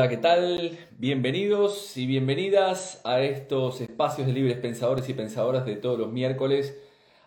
[0.00, 0.78] Hola, ¿qué tal?
[0.96, 6.74] Bienvenidos y bienvenidas a estos espacios de libres pensadores y pensadoras de todos los miércoles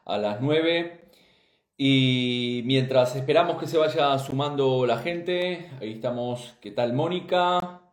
[0.05, 1.11] a las 9.
[1.77, 7.83] Y mientras esperamos que se vaya sumando la gente, ahí estamos, ¿qué tal Mónica?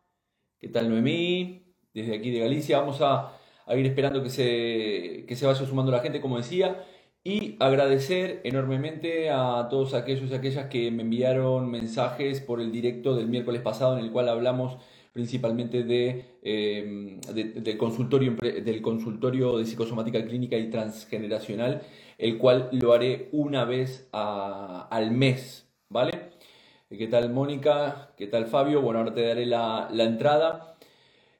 [0.57, 1.75] ¿Qué tal Noemí?
[1.93, 3.37] Desde aquí de Galicia vamos a,
[3.77, 6.83] ir esperando que se vaya sumando la gente, como decía.
[7.23, 13.15] Y agradecer enormemente a todos aquellos y aquellas que me enviaron mensajes por el directo
[13.15, 14.77] del miércoles pasado en el cual hablamos
[15.13, 21.81] principalmente de, eh, del, consultorio, del consultorio de psicosomática clínica y transgeneracional,
[22.17, 26.31] el cual lo haré una vez al mes, ¿vale?
[26.89, 28.13] ¿Qué tal Mónica?
[28.17, 28.81] ¿Qué tal Fabio?
[28.81, 30.70] Bueno, ahora te daré la, la entrada.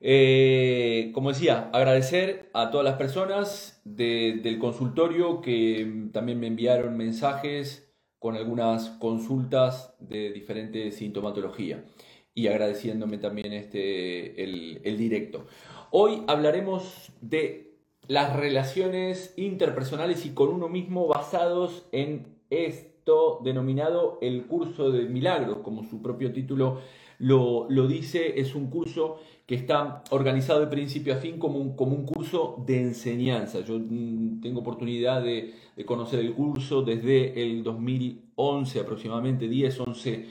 [0.04, 7.94] Eh, como decía, agradecer a todas las personas del consultorio que también me enviaron mensajes
[8.18, 11.86] con algunas consultas de diferente sintomatología
[12.34, 15.46] y agradeciéndome también este, el, el directo.
[15.92, 17.78] Hoy hablaremos de
[18.08, 25.60] las relaciones interpersonales y con uno mismo basados en esto denominado el curso de milagros,
[25.60, 26.80] como su propio título
[27.22, 31.76] lo, lo dice, es un curso que está organizado de principio a fin como un,
[31.76, 33.62] como un curso de enseñanza.
[33.62, 35.54] Yo mm, tengo oportunidad de,
[35.86, 40.26] conocer el curso desde el 2011 aproximadamente, 10, 11,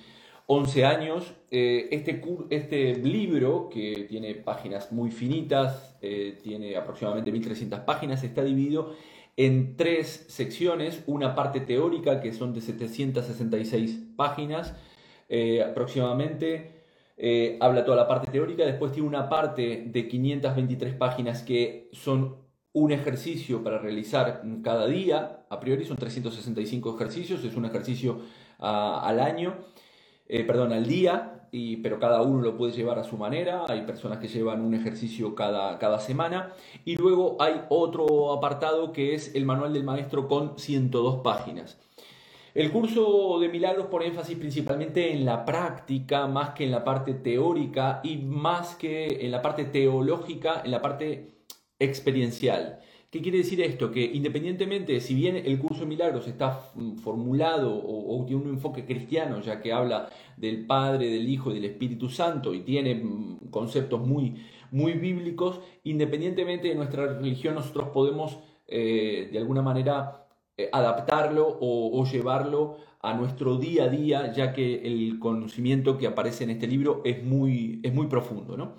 [0.46, 1.34] 11 años.
[1.50, 8.42] Eh, este, este libro, que tiene páginas muy finitas, eh, tiene aproximadamente 1300 páginas, está
[8.42, 8.94] dividido
[9.36, 14.74] en tres secciones, una parte teórica que son de 766 páginas
[15.28, 16.79] eh, aproximadamente,
[17.22, 22.36] eh, habla toda la parte teórica, después tiene una parte de 523 páginas que son
[22.72, 28.20] un ejercicio para realizar cada día, a priori son 365 ejercicios, es un ejercicio
[28.58, 29.54] ah, al año,
[30.28, 33.82] eh, perdón, al día, y, pero cada uno lo puede llevar a su manera, hay
[33.82, 36.54] personas que llevan un ejercicio cada, cada semana,
[36.86, 41.76] y luego hay otro apartado que es el manual del maestro con 102 páginas.
[42.54, 47.14] El curso de milagros pone énfasis principalmente en la práctica, más que en la parte
[47.14, 51.44] teórica y más que en la parte teológica, en la parte
[51.78, 52.80] experiencial.
[53.10, 53.90] ¿Qué quiere decir esto?
[53.90, 56.52] Que independientemente, si bien el curso de milagros está
[57.02, 61.64] formulado o, tiene un enfoque cristiano, ya que habla del Padre, del Hijo y del
[61.64, 64.36] Espíritu Santo y tiene mm, conceptos muy,
[64.70, 70.19] muy bíblicos, independientemente de nuestra religión, nosotros podemos eh, de alguna manera
[70.72, 76.50] adaptarlo o, llevarlo a nuestro día a día, ya que el conocimiento que aparece en
[76.50, 78.56] este libro es muy, es muy profundo.
[78.56, 78.74] ¿no?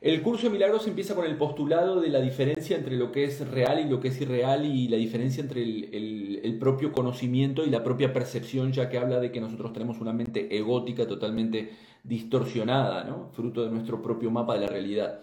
[0.00, 3.46] El curso de milagros empieza con el postulado de la diferencia entre lo que es
[3.48, 7.70] real y lo que es irreal y la diferencia entre el, el propio conocimiento y
[7.70, 11.70] la propia percepción, ya que habla de que nosotros tenemos una mente egótica totalmente
[12.02, 13.30] distorsionada, ¿no?
[13.32, 15.20] fruto de nuestro propio mapa de la realidad.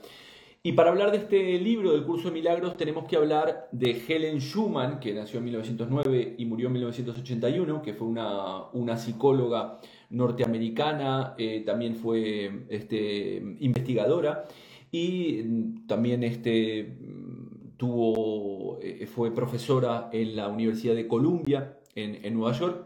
[0.63, 4.37] Y para hablar de este libro del curso de milagros tenemos que hablar de Helen
[4.39, 9.79] Schumann, que nació en 1909 y murió en 1981, que fue una, una psicóloga
[10.11, 14.45] norteamericana, eh, también fue este, investigadora
[14.91, 22.23] y mm, también este, mm, tuvo, eh, fue profesora en la Universidad de Columbia en,
[22.23, 22.85] en Nueva York.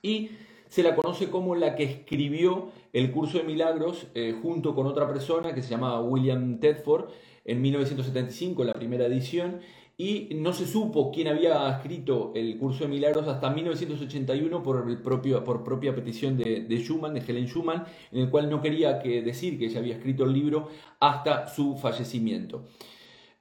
[0.00, 0.30] Y
[0.68, 5.08] se la conoce como la que escribió el curso de milagros eh, junto con otra
[5.08, 7.10] persona que se llamaba William Tedford
[7.44, 9.60] en 1975, la primera edición,
[9.96, 14.98] y no se supo quién había escrito el curso de milagros hasta 1981 por, el
[15.02, 19.22] propio, por propia petición de, Schumann, de Helen Schumann, en el cual no quería que
[19.22, 20.68] decir que ella había escrito el libro
[21.00, 22.64] hasta su fallecimiento.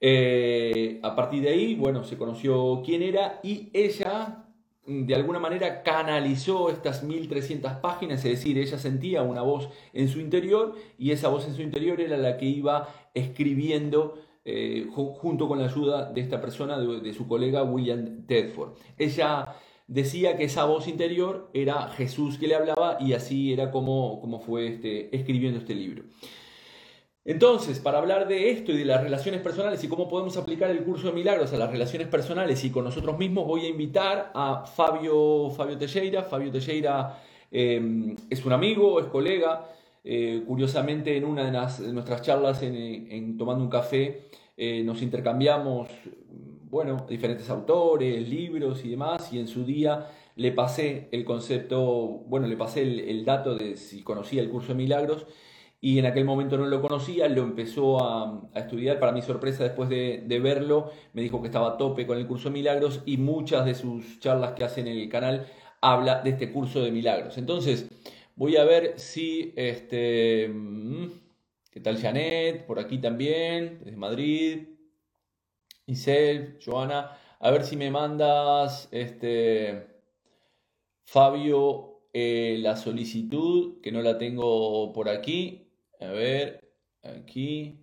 [0.02, 4.47] Eh, a partir de ahí, bueno, se conoció quién era y ella
[4.88, 10.22] de alguna manera canalizó estas 1300 páginas, es decir, ella sentía una voz en su
[10.22, 15.60] interior y esa voz en su interior era la que iba escribiendo eh, junto con
[15.60, 18.76] la ayuda de esta persona, de, su colega William Tedford.
[18.98, 19.56] Ella
[19.88, 24.40] decía que esa voz interior era Jesús que le hablaba y así era como, como
[24.40, 26.04] fue este, escribiendo este libro.
[27.28, 30.82] Entonces, para hablar de esto y de las relaciones personales y cómo podemos aplicar el
[30.86, 34.64] curso de milagros a las relaciones personales y con nosotros mismos, voy a invitar a
[34.66, 36.24] Fabio, Fabio Teixeira.
[36.24, 37.20] Fabio Teixeira
[37.52, 39.66] eh, es un amigo, es colega.
[40.06, 45.90] Eh, curiosamente, en una de, nuestras charlas en, Tomando un Café, eh, nos intercambiamos,
[46.70, 50.08] bueno, diferentes autores, libros y demás, y en su día
[50.38, 54.76] le pasé el concepto, bueno, le pasé el dato de si conocía el curso de
[54.76, 55.28] milagros
[55.80, 59.90] y en aquel momento no lo conocía, lo empezó a, estudiar, para mi sorpresa después
[59.90, 63.66] de, verlo, me dijo que estaba a tope con el curso de milagros y muchas
[63.66, 65.48] de sus charlas que hace en el canal
[65.82, 67.38] habla de este curso de milagros.
[67.38, 67.88] Entonces,
[68.38, 71.08] Voy a ver si, este, mm,
[71.72, 72.68] ¿qué tal Janet?
[72.68, 74.68] Por aquí también, desde Madrid.
[75.88, 79.88] Isel, Joana, a ver si me mandas, este,
[81.06, 85.67] Fabio, eh, la solicitud, que no la tengo por aquí.
[86.00, 86.64] A ver,
[87.04, 87.80] aquí.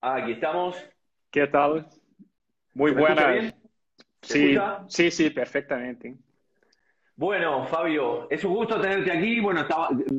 [0.00, 0.76] Ah, aquí estamos.
[1.30, 1.88] ¿Qué tal?
[2.74, 3.54] Muy buenas.
[4.22, 4.56] Sí,
[4.88, 6.16] sí, sí, perfectamente.
[7.16, 9.40] Bueno, Fabio, es un gusto tenerte aquí.
[9.40, 9.66] Bueno,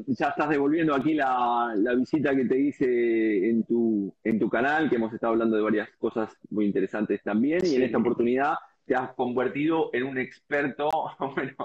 [0.08, 4.98] ya estás devolviendo aquí la, visita que te hice en tu, en tu canal, que
[4.98, 7.66] hemos estado hablando de varias cosas muy interesantes también.
[7.66, 8.56] Y en esta oportunidad
[8.86, 10.90] te has convertido en un experto,
[11.36, 11.56] bueno,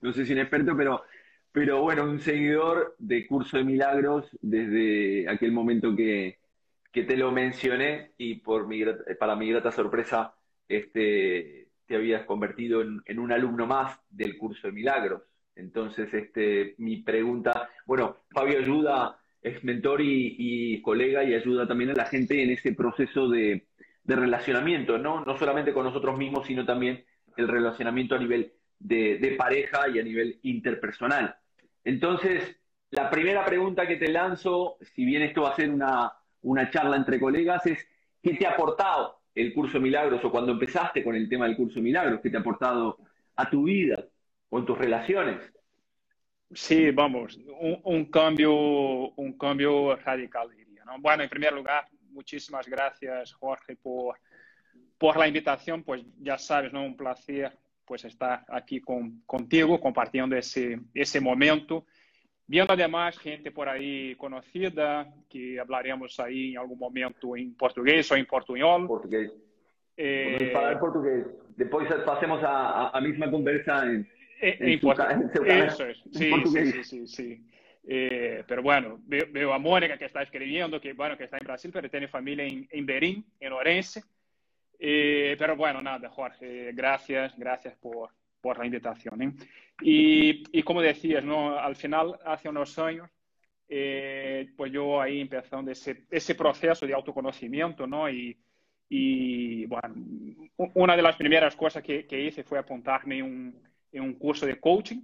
[0.00, 1.02] no sé si un experto, pero,
[1.52, 6.38] pero bueno, un seguidor de Curso de Milagros desde aquel momento que,
[6.92, 8.82] que te lo mencioné y por mi,
[9.18, 10.34] para mi grata sorpresa,
[10.68, 15.22] este te habías convertido en, un alumno más del curso de milagros.
[15.54, 21.94] Entonces, este, mi pregunta, bueno, Fabio ayuda, es mentor y, colega y ayuda también a
[21.94, 23.66] la gente en ese proceso de,
[24.14, 25.24] relacionamiento, ¿no?
[25.24, 27.04] No solamente con nosotros mismos, sino también
[27.36, 31.36] el relacionamiento a nivel de, pareja y a nivel interpersonal.
[31.84, 32.60] Entonces,
[32.90, 36.12] la primera pregunta que te lanzo, si bien esto va a ser una,
[36.42, 37.86] una charla entre colegas, es
[38.22, 41.80] ¿qué te ha aportado el curso Milagros o cuando empezaste con el tema del curso
[41.80, 42.98] Milagros, que te ha aportado
[43.36, 44.04] a tu vida
[44.48, 45.52] o en tus relaciones?
[46.52, 47.38] Sí, vamos,
[47.84, 50.84] un, cambio, un cambio radical, diría.
[51.00, 51.86] Bueno, en primer lugar,
[52.16, 54.18] muchísimas gracias, Jorge, por,
[54.98, 55.84] por la invitación.
[55.84, 56.84] Pues ya sabes, ¿no?
[56.84, 61.86] Un placer pues estar aquí con, contigo, compartiendo ese, ese momento
[62.46, 68.16] viendo además gente por ahí conocida, que hablaremos ahí en algún momento en portugués o
[68.16, 68.86] en portuñol.
[68.86, 69.32] Portugués.
[69.96, 71.26] Eh, falar portugués.
[71.56, 74.06] Después pasemos a, a, misma conversa en,
[74.40, 76.02] eh, en, en, Eso es.
[76.12, 77.46] Sí, sí, sí, sí, sí.
[77.88, 81.70] Eh, pero bueno, veo, a Mónica que está escribiendo, que bueno, que está en Brasil,
[81.72, 84.02] pero tiene familia en, en Berín, en Orense.
[84.78, 88.10] Eh, pero bueno, nada, Jorge, gracias, gracias por,
[88.40, 89.22] por la invitación.
[89.22, 89.32] ¿eh?
[89.80, 91.58] Y, y, como decías, ¿no?
[91.58, 93.08] al final, hace unos años,
[93.68, 98.08] eh, pues yo ahí empezando ese, ese proceso de autoconocimiento, ¿no?
[98.08, 98.38] Y,
[98.88, 99.94] y, bueno,
[100.74, 103.62] una de las primeras cosas que, que hice fue apuntarme en un,
[103.92, 105.00] en un, curso de coaching,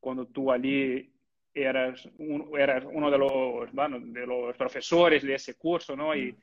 [0.00, 1.11] cuando tú allí
[1.54, 6.14] eras, un, eras uno de los, bueno, de los profesores de ese curso, ¿no?
[6.14, 6.34] Y,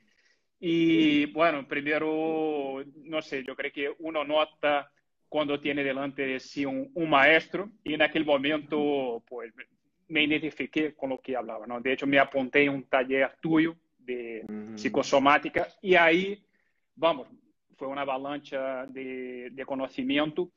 [0.58, 4.90] y bueno, primero, no sé, yo creo que uno nota
[5.30, 9.54] cuando tiene delante de sí un, maestro y en aquel momento pues
[10.08, 11.80] me identifiqué con lo que hablaba, ¿no?
[11.80, 16.44] De hecho, me apunté en un taller tuyo de psicosomática y ahí,
[16.96, 17.28] vamos,
[17.76, 20.50] fue una avalancha de, conocimiento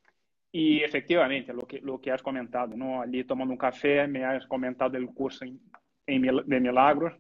[0.56, 3.02] y efectivamente lo que, lo que has comentado, ¿no?
[3.02, 5.46] Allí tomando un café me has comentado el curso
[6.06, 7.14] de milagros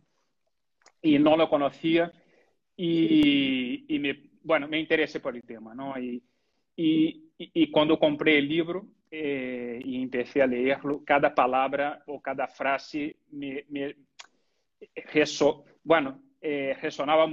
[1.01, 2.13] y no lo conocía
[2.77, 5.97] y, y me, bueno, me interesé por el tema, ¿no?
[5.99, 6.21] Y,
[6.75, 10.49] y, y, cuando compré el libro eh, y empecé a
[11.03, 13.95] cada palabra o cada frase me, me
[15.11, 17.25] reso, bueno, eh, resonaba.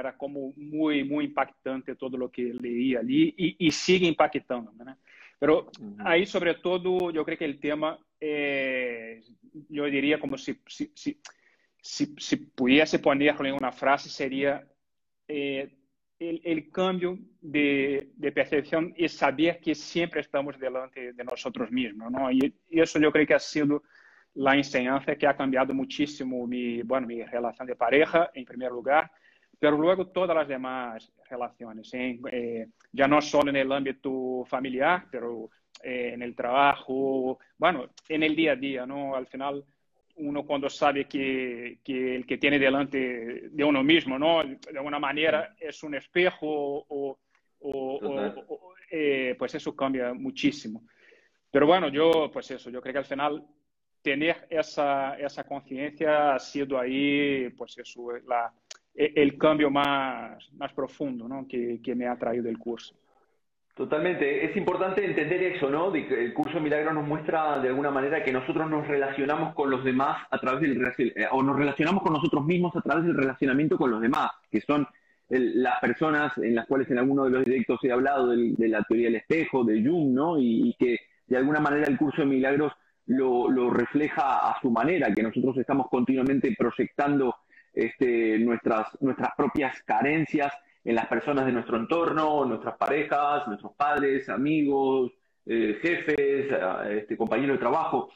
[0.00, 4.72] Era como muy impactante todo lo que leía allí y, y sigue impactando.
[5.38, 5.70] Pero
[6.04, 9.22] ahí, sobre todo, yo creo que el tema, eh,
[9.68, 14.66] yo diría como si, si, si, si, pudiese ponerlo en una frase, sería
[15.28, 15.78] eh,
[16.18, 22.30] el, cambio de, percepción y saber que siempre estamos delante de nosotros mismos, ¿no?
[22.32, 23.84] Y, eso yo creo que ha sido
[24.34, 29.10] la enseñanza que ha cambiado muchísimo mi, bueno, mi relación de pareja, en primer lugar,
[29.58, 35.50] pero luego todas las demás relaciones, eh, ya no solo en el ámbito familiar, pero
[35.82, 39.14] eh, en el trabajo, bueno, en el día a día, ¿no?
[39.14, 39.64] Al final
[40.16, 44.42] uno cuando sabe que, que, el que tiene delante de uno mismo, ¿no?
[44.44, 47.18] De alguna manera es un espejo o,
[47.60, 50.82] o, eh, pues eso cambia muchísimo.
[51.50, 53.46] Pero bueno, yo, pues eso, yo creo que al final
[54.02, 58.52] tener esa, esa conciencia ha sido ahí, pues eso, la,
[58.98, 61.46] el cambio más, más profundo, ¿no?
[61.48, 62.94] Que, que me ha traído el curso.
[63.78, 64.44] Totalmente.
[64.44, 65.94] Es importante entender eso, ¿no?
[65.94, 70.26] el curso Milagro nos muestra de alguna manera que nosotros nos relacionamos con los demás
[70.32, 73.92] a través del eh, o nos relacionamos con nosotros mismos a través del relacionamiento con
[73.92, 74.84] los demás, que son
[75.28, 79.06] las personas en las cuales en alguno de los directos he hablado de, la teoría
[79.06, 80.40] del espejo, de Jung, ¿no?
[80.40, 82.72] Y, que de alguna manera el curso de milagros
[83.06, 87.36] lo, lo, refleja a su manera, que nosotros estamos continuamente proyectando
[87.78, 90.52] este, nuestras, nuestras propias carencias
[90.84, 95.12] en las personas de nuestro entorno, nuestras parejas, nuestros padres, amigos,
[95.46, 96.48] eh, jefes,
[96.90, 98.10] este, compañeros de trabajo.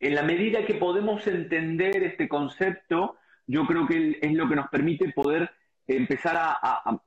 [0.00, 3.16] En la medida que podemos entender este concepto,
[3.46, 5.48] yo creo que es lo que nos permite poder
[5.86, 7.00] empezar a,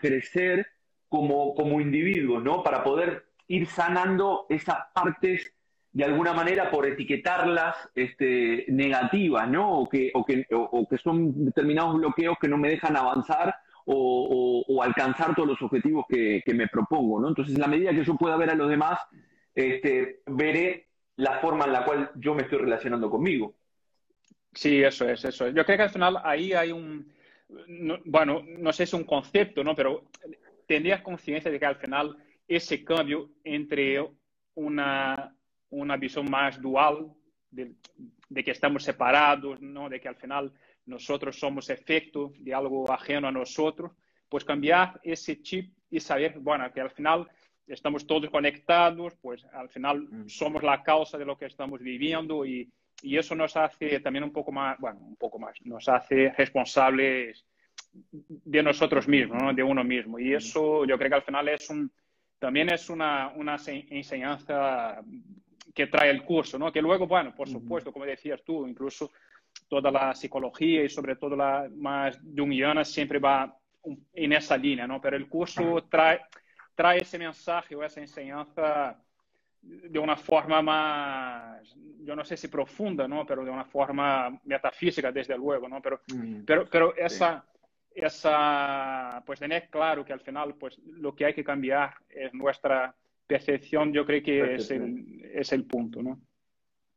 [0.00, 0.66] crecer
[1.08, 2.62] como, como individuos, ¿no?
[2.62, 5.52] Para poder ir sanando esas partes
[5.94, 9.78] de alguna manera por etiquetarlas este, negativas, ¿no?
[9.78, 13.54] O que, o, que, o, que son determinados bloqueos que no me dejan avanzar
[13.86, 17.28] o, alcanzar todos los objetivos que, me propongo, ¿no?
[17.28, 18.98] Entonces, en la medida que yo pueda ver a los demás,
[19.54, 23.54] este, veré la forma en la cual yo me estoy relacionando conmigo.
[24.52, 25.54] Sí, eso es, eso es.
[25.54, 27.06] Yo creo que al final ahí hay un,
[28.04, 29.76] bueno, no sé si es un concepto, ¿no?
[29.76, 30.10] Pero
[30.66, 32.16] tendrías conciencia de que al final
[32.48, 34.04] ese cambio entre
[34.54, 35.34] una,
[35.74, 37.12] una visión más dual
[37.50, 37.74] de,
[38.28, 39.88] de, que estamos separados, ¿no?
[39.88, 40.52] de que al final
[40.86, 43.92] nosotros somos efecto de algo ajeno a nosotros,
[44.28, 47.28] pues cambiar ese chip y saber, bueno, que al final
[47.66, 50.28] estamos todos conectados, pues al final mm.
[50.28, 52.70] somos la causa de lo que estamos viviendo y,
[53.02, 57.44] y eso nos hace también un poco más, bueno, un poco más, nos hace responsables
[57.92, 59.52] de nosotros mismos, ¿no?
[59.52, 60.18] de uno mismo.
[60.18, 61.90] Y eso yo creo que al final es un,
[62.38, 65.02] también es una, una enseñanza
[65.74, 66.72] que trae el curso, ¿no?
[66.72, 69.10] Que luego, bueno, por supuesto, como decías tú, incluso
[69.68, 73.56] toda la psicología y sobre todo la más junguiana siempre va
[74.14, 75.00] en esa línea, ¿no?
[75.00, 76.20] Pero el curso trae,
[76.74, 78.96] trae ese mensaje o esa enseñanza
[79.60, 83.26] de una forma más, yo no sé si profunda, ¿no?
[83.26, 85.80] Pero de una forma metafísica, desde luego, ¿no?
[85.80, 86.00] Pero,
[86.46, 87.44] pero, pero esa,
[87.94, 92.94] esa, pues tener claro que al final, pues lo que hay que cambiar es nuestra
[93.26, 96.20] percepción, yo creo que es el, es el punto, ¿no?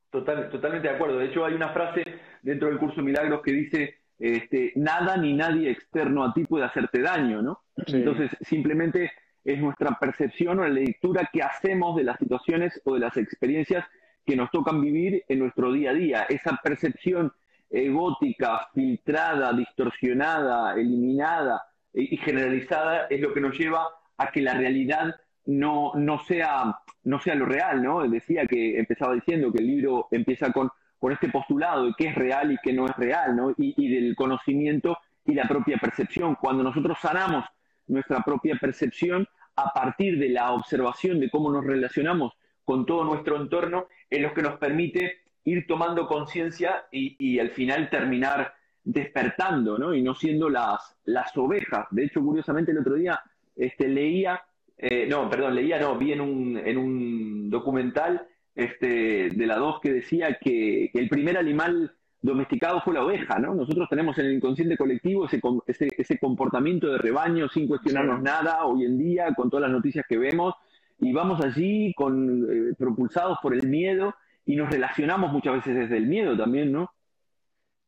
[0.09, 1.17] Total, totalmente de acuerdo.
[1.17, 2.03] De hecho, hay una frase
[2.41, 7.01] dentro del curso Milagros que dice, este, nada ni nadie externo a ti puede hacerte
[7.01, 7.63] daño, ¿no?
[7.87, 9.11] Entonces, simplemente
[9.43, 13.85] es nuestra percepción o la lectura que hacemos de las situaciones o de las experiencias
[14.25, 16.23] que nos tocan vivir en nuestro día a día.
[16.23, 17.31] Esa percepción
[17.69, 25.15] egótica, filtrada, distorsionada, eliminada y generalizada es lo que nos lleva a que la realidad
[25.47, 28.07] no, no, sea, no sea lo real, ¿no?
[28.07, 32.15] Decía que empezaba diciendo que el libro empieza con, con este postulado de qué es
[32.15, 33.53] real y qué no es real, ¿no?
[33.57, 36.35] Y, del conocimiento y la propia percepción.
[36.35, 37.45] Cuando nosotros sanamos
[37.87, 39.25] nuestra propia percepción
[39.55, 42.33] a partir de la observación de cómo nos relacionamos
[42.65, 47.51] con todo nuestro entorno, es lo que nos permite ir tomando conciencia y, y, al
[47.51, 49.93] final terminar despertando, ¿no?
[49.93, 51.87] Y no siendo las, las ovejas.
[51.91, 53.21] De hecho, curiosamente, el otro día
[53.55, 54.41] este, leía
[54.77, 59.79] eh, no, perdón, leía, no, vi en un, en un documental este, de la 2
[59.81, 63.55] que decía que, el primer animal domesticado fue la oveja, ¿no?
[63.55, 68.65] Nosotros tenemos en el inconsciente colectivo ese, ese, ese comportamiento de rebaño sin cuestionarnos nada
[68.65, 70.53] hoy en día, con todas las noticias que vemos,
[70.99, 74.15] y vamos allí con, eh, propulsados por el miedo
[74.45, 76.91] y nos relacionamos muchas veces desde el miedo también, ¿no?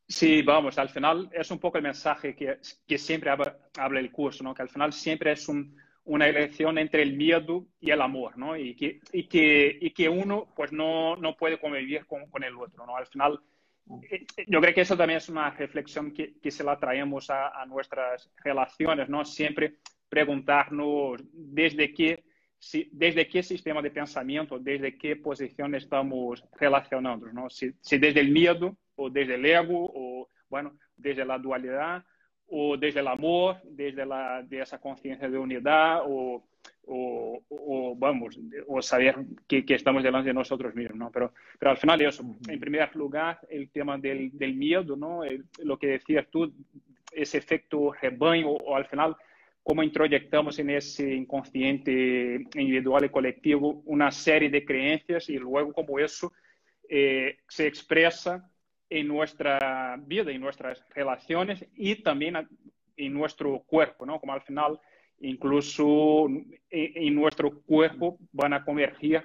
[0.06, 4.42] Sí, vamos, al final es un poco el mensaje que, que siempre habla el curso,
[4.42, 4.54] ¿no?
[4.54, 5.76] Que al final siempre es un,
[6.10, 8.56] una elección entre el miedo y el amor, ¿no?
[8.56, 12.56] Y que, y que, y que uno pues no, no puede convivir con, con, el
[12.56, 12.96] otro, ¿no?
[12.96, 13.38] Al final,
[14.10, 17.62] eh, yo creo que eso también es una reflexión que, que se la traemos a,
[17.62, 19.24] a, nuestras relaciones, ¿no?
[19.24, 19.76] Siempre
[20.08, 22.24] preguntarnos desde qué,
[22.58, 27.50] si, desde qué sistema de pensamiento, desde qué posición estamos relacionándonos, ¿no?
[27.50, 32.04] Si, si desde el miedo o desde el ego o, bueno, desde la dualidad
[32.50, 36.42] o desde el amor, desde la, de esa conciencia de unidad o,
[36.86, 39.16] o, o, vamos, o saber
[39.46, 41.10] que, que, estamos delante de nosotros mismos, ¿no?
[41.10, 45.22] Pero, pero al final eso, en primer lugar, el tema del, del miedo, ¿no?
[45.62, 46.52] lo que decías tú,
[47.12, 49.16] ese efecto rebaño o, al final
[49.62, 55.98] cómo introyectamos en ese inconsciente individual y colectivo una serie de creencias y luego cómo
[55.98, 56.32] eso
[56.88, 58.49] eh, se expresa
[58.90, 62.36] en nuestra vida, en nuestras relaciones y también
[62.96, 64.20] en nuestro cuerpo, ¿no?
[64.20, 64.78] Como al final
[65.20, 66.26] incluso
[66.70, 69.22] en, nuestro cuerpo van a convergir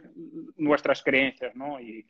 [0.58, 1.80] nuestras creencias, ¿no?
[1.80, 2.06] Y,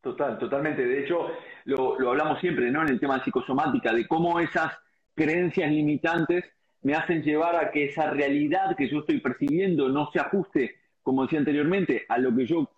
[0.00, 0.38] Total.
[0.38, 0.86] totalmente.
[0.86, 1.32] De hecho,
[1.64, 2.82] lo, lo, hablamos siempre, ¿no?
[2.82, 4.72] En el tema de psicosomática, de cómo esas
[5.16, 6.44] creencias limitantes
[6.82, 11.22] me hacen llevar a que esa realidad que yo estoy percibiendo no se ajuste, como
[11.22, 12.70] decía anteriormente, a lo que yo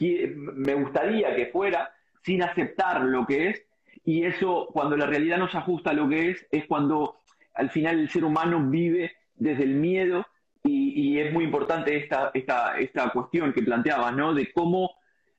[0.00, 1.92] me gustaría que fuera,
[2.22, 3.66] sin aceptar lo que es,
[4.04, 7.18] y eso, cuando la realidad no se ajusta a lo que es, es cuando
[7.54, 10.26] al final el ser humano vive desde el miedo,
[10.64, 14.32] y, es muy importante esta, esta, esta cuestión que planteabas, ¿no?
[14.32, 14.90] De cómo,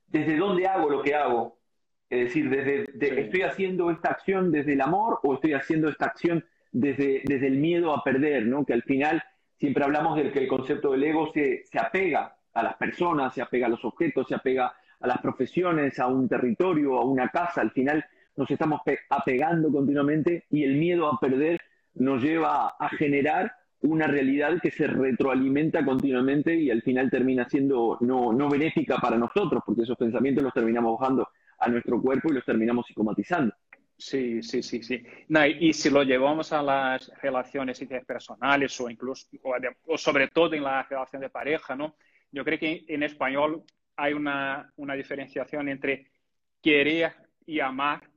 [0.08, 1.60] desde dónde hago lo que hago.
[2.10, 6.46] Es decir, desde, ¿estoy haciendo esta acción desde el amor o estoy haciendo esta acción
[6.72, 8.66] desde, desde el miedo a perder, ¿no?
[8.66, 9.24] Que al final
[9.58, 13.42] siempre hablamos del que el concepto del ego se, se apega a las personas, se
[13.42, 17.62] apega a los objetos, se apega a las profesiones, a un territorio, a una casa.
[17.62, 18.04] Al final
[18.38, 21.60] nos estamos apegando continuamente y el miedo a perder
[21.96, 27.98] nos lleva a generar una realidad que se retroalimenta continuamente y al final termina siendo
[28.00, 31.28] no, no benéfica para nosotros, porque esos pensamientos los terminamos bajando
[31.60, 33.54] a nuestro cuerpo y los terminamos psicomatizando.
[33.98, 35.04] Sí, sí, sí, sí.
[35.60, 39.28] y si lo llevamos a las relaciones interpersonales o incluso,
[39.86, 41.96] o, sobre todo en la relación de pareja, ¿no?
[42.32, 43.64] Yo creo que en español
[43.96, 46.12] hay una, una diferenciación entre
[46.62, 47.14] querer
[47.46, 48.10] y amar,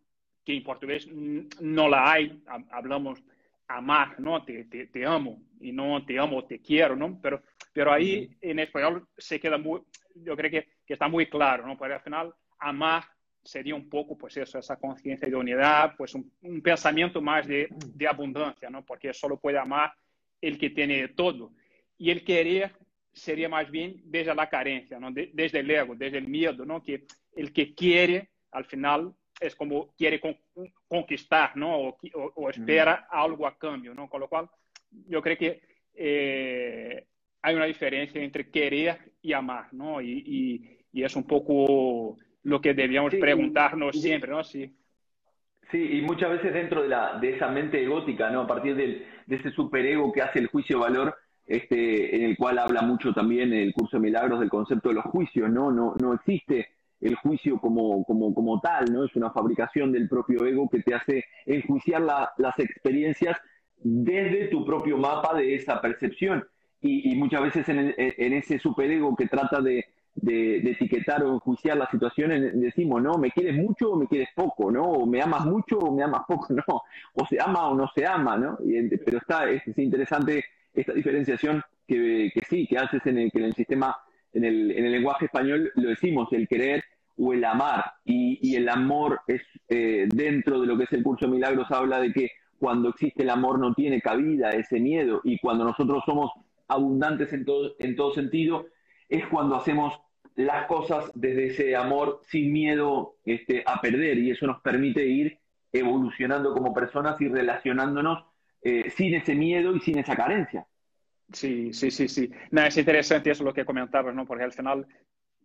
[0.45, 2.43] que en portugués no la hay.
[2.71, 3.23] Hablamos
[3.69, 4.45] amar, ¿no?
[4.45, 7.19] Te, te, te, amo y no te amo, te quiero, ¿no?
[7.21, 7.43] Pero,
[7.73, 9.81] pero ahí en español se queda muy,
[10.15, 11.77] yo creo que, que está muy claro, ¿no?
[11.77, 13.05] Porque al final amar
[13.43, 18.09] sería un poco, pues eso, esa conciencia de unidad, pues un, pensamiento más de, de,
[18.09, 18.85] abundancia, ¿no?
[18.85, 19.93] Porque solo puede amar
[20.41, 21.53] el que tiene todo.
[21.99, 22.73] Y el querer
[23.17, 25.11] sería más bien desde la carencia, ¿no?
[25.11, 26.83] desde el ego, desde el miedo, ¿no?
[26.83, 30.21] Que el que quiere, al final, es como quiere
[30.87, 31.89] conquistar, ¿no?
[31.89, 31.99] O,
[32.35, 34.09] o, espera algo a cambio, ¿no?
[34.09, 34.49] Con lo cual,
[35.09, 35.61] yo creo que
[35.95, 37.07] eh,
[37.41, 40.01] hay una diferencia entre querer y amar, ¿no?
[40.01, 44.45] Y, y, y es un poco lo que debíamos preguntarnos siempre, ¿no?
[44.45, 44.71] Sí.
[45.71, 48.43] Sí, y muchas veces dentro de, la, de esa mente egótica, ¿no?
[48.43, 52.83] A partir del, de ese superego que hace el juicio-valor, este, en el cual habla
[52.83, 55.71] mucho también el curso de milagros del concepto de los juicios, ¿no?
[55.71, 56.69] No, no existe
[57.01, 59.05] el juicio como, como, como tal, ¿no?
[59.05, 63.37] Es una fabricación del propio ego que te hace enjuiciar las experiencias
[63.77, 66.45] desde tu propio mapa de esa percepción.
[66.81, 69.85] Y, y muchas veces en, en ese superego que trata de,
[70.17, 74.71] de, etiquetar o enjuiciar las situaciones, decimos, no, me quieres mucho o me quieres poco,
[74.71, 74.83] ¿no?
[74.83, 76.83] O me amas mucho o me amas poco, no.
[77.15, 78.59] O se ama o no se ama, ¿no?
[79.05, 80.45] pero está, es, interesante
[80.77, 83.97] esta diferenciación que, que, sí, que haces en el, que en el sistema,
[84.33, 86.85] en el, en el lenguaje español lo decimos, el querer
[87.17, 87.85] o el amar.
[88.05, 91.71] Y, y el amor es, eh, dentro de lo que es el curso de milagros,
[91.71, 96.03] habla de que cuando existe el amor no tiene cabida ese miedo y cuando nosotros
[96.07, 96.31] somos
[96.69, 98.67] abundantes en todo, en todo sentido,
[99.09, 99.95] es cuando hacemos
[100.37, 105.39] las cosas desde ese amor sin miedo este, a perder y eso nos permite ir
[105.73, 108.25] evolucionando como personas y relacionándonos
[108.69, 110.67] eh, sin ese miedo y sin esa carencia.
[111.33, 112.31] Sí, sí, sí, sí.
[112.51, 114.27] No, es interesante eso lo que comentabas, ¿no?
[114.27, 114.85] Porque al final,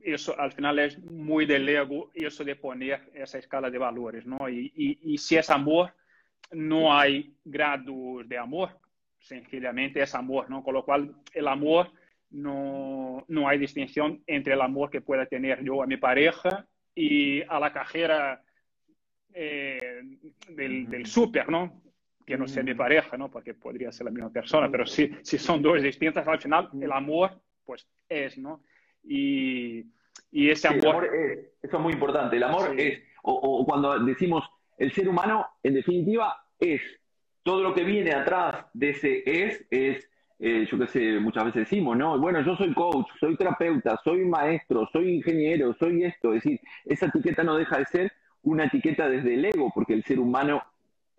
[0.02, 4.50] eso al final es muy del ego eso de poner esa escala de valores, ¿no?
[4.50, 5.94] Y, y, y si es amor,
[6.52, 8.80] no hay grados de amor,
[9.20, 10.64] sencillamente es amor, ¿no?
[10.64, 11.92] Con lo cual, el amor
[12.32, 17.44] no, no hay distinción entre el amor que pueda tener yo a mi pareja y
[17.44, 18.42] a la cajera
[19.32, 20.02] eh,
[20.50, 21.84] del, del súper, ¿no?
[22.32, 23.30] Que no sea mi pareja, ¿no?
[23.30, 26.92] Porque podría ser la misma persona, pero si, si son dos distintas, al final el
[26.92, 27.32] amor,
[27.66, 28.64] pues es, ¿no?
[29.04, 29.86] Y,
[30.32, 31.06] y ese amor...
[31.14, 35.46] es, eso es muy importante, el amor es, o, o cuando decimos el ser humano,
[35.62, 36.82] en definitiva, es
[37.44, 41.70] todo lo que viene atrás de ese es, es eh, yo qué sé, muchas veces
[41.70, 42.18] decimos, ¿no?
[42.18, 46.34] Bueno, yo soy coach, soy terapeuta, soy maestro, soy ingeniero, soy esto.
[46.34, 50.04] Es decir, esa etiqueta no deja de ser una etiqueta desde el ego, porque el
[50.04, 50.64] ser humano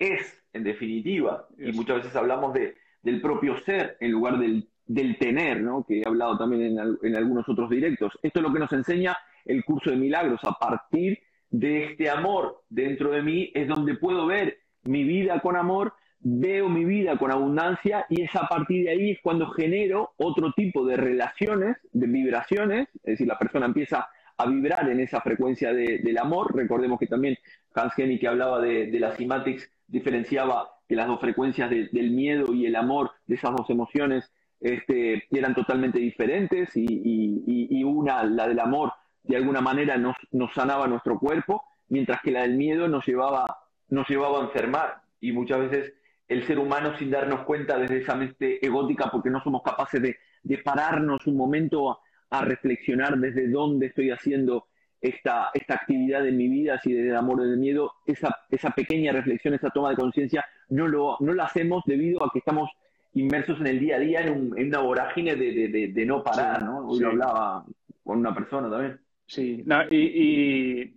[0.03, 5.19] es, en definitiva, y muchas veces hablamos de, del propio ser en lugar del, del
[5.19, 5.85] tener, ¿no?
[5.85, 8.13] Que he hablado también en, en algunos otros directos.
[8.23, 10.41] Esto es lo que nos enseña el curso de milagros.
[10.45, 11.19] A partir
[11.51, 16.69] de este amor dentro de mí es donde puedo ver mi vida con amor veo
[16.69, 20.87] mi vida con abundancia y es a partir de ahí es cuando genero otro tipo
[20.87, 24.09] de relaciones, de vibraciones, es decir, la persona empieza
[24.43, 26.55] a vibrar en esa frecuencia del amor.
[26.55, 27.37] Recordemos que también
[27.75, 32.53] Hans Hennig que hablaba de, de la Cymatics diferenciaba que las dos frecuencias del miedo
[32.53, 38.61] y el amor, de esas dos emociones, este, eran totalmente diferentes y, una, la del
[38.61, 43.07] amor, de alguna manera nos, nos sanaba nuestro cuerpo, mientras que la del miedo nos
[43.07, 43.45] llevaba,
[43.89, 45.03] nos llevaba a enfermar.
[45.21, 45.95] Y muchas veces
[46.29, 50.17] el ser humano sin darnos cuenta desde esa mente egótica porque no somos capaces de,
[50.65, 51.99] pararnos un momento a,
[52.41, 54.67] reflexionar desde dónde estoy haciendo
[55.01, 58.71] esta, esta actividad en mi vida, si desde el amor o del miedo, esa, esa
[58.71, 62.71] pequeña reflexión, esa toma de conciencia, no, lo, no la hacemos debido a que estamos
[63.15, 66.87] inmersos en el día a día en, una vorágine de, no parar, ¿no?
[66.87, 67.65] Hoy lo hablaba
[68.03, 68.99] con una persona también.
[69.27, 70.95] Sí, y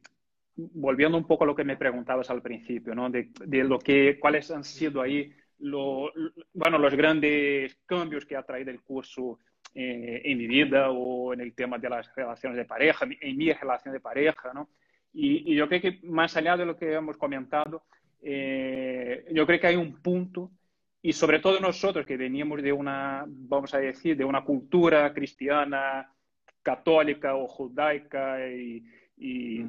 [0.56, 3.10] volviendo un poco a lo que me preguntabas al principio, ¿no?
[3.10, 3.30] De,
[3.64, 6.12] lo que, cuáles han sido ahí lo,
[6.54, 9.40] bueno, los grandes cambios que ha traído el curso
[9.78, 13.52] eh, en mi vida o en el tema de las relaciones de pareja, en mi
[13.52, 14.70] relación de pareja, ¿no?
[15.12, 17.84] Y, yo creo que más allá de lo que hemos comentado,
[18.22, 20.50] eh, yo creo que hay un punto
[21.02, 26.10] y sobre todo nosotros que veníamos de una, vamos a decir, de una cultura cristiana,
[26.64, 28.82] católica o judaica y,
[29.18, 29.66] y,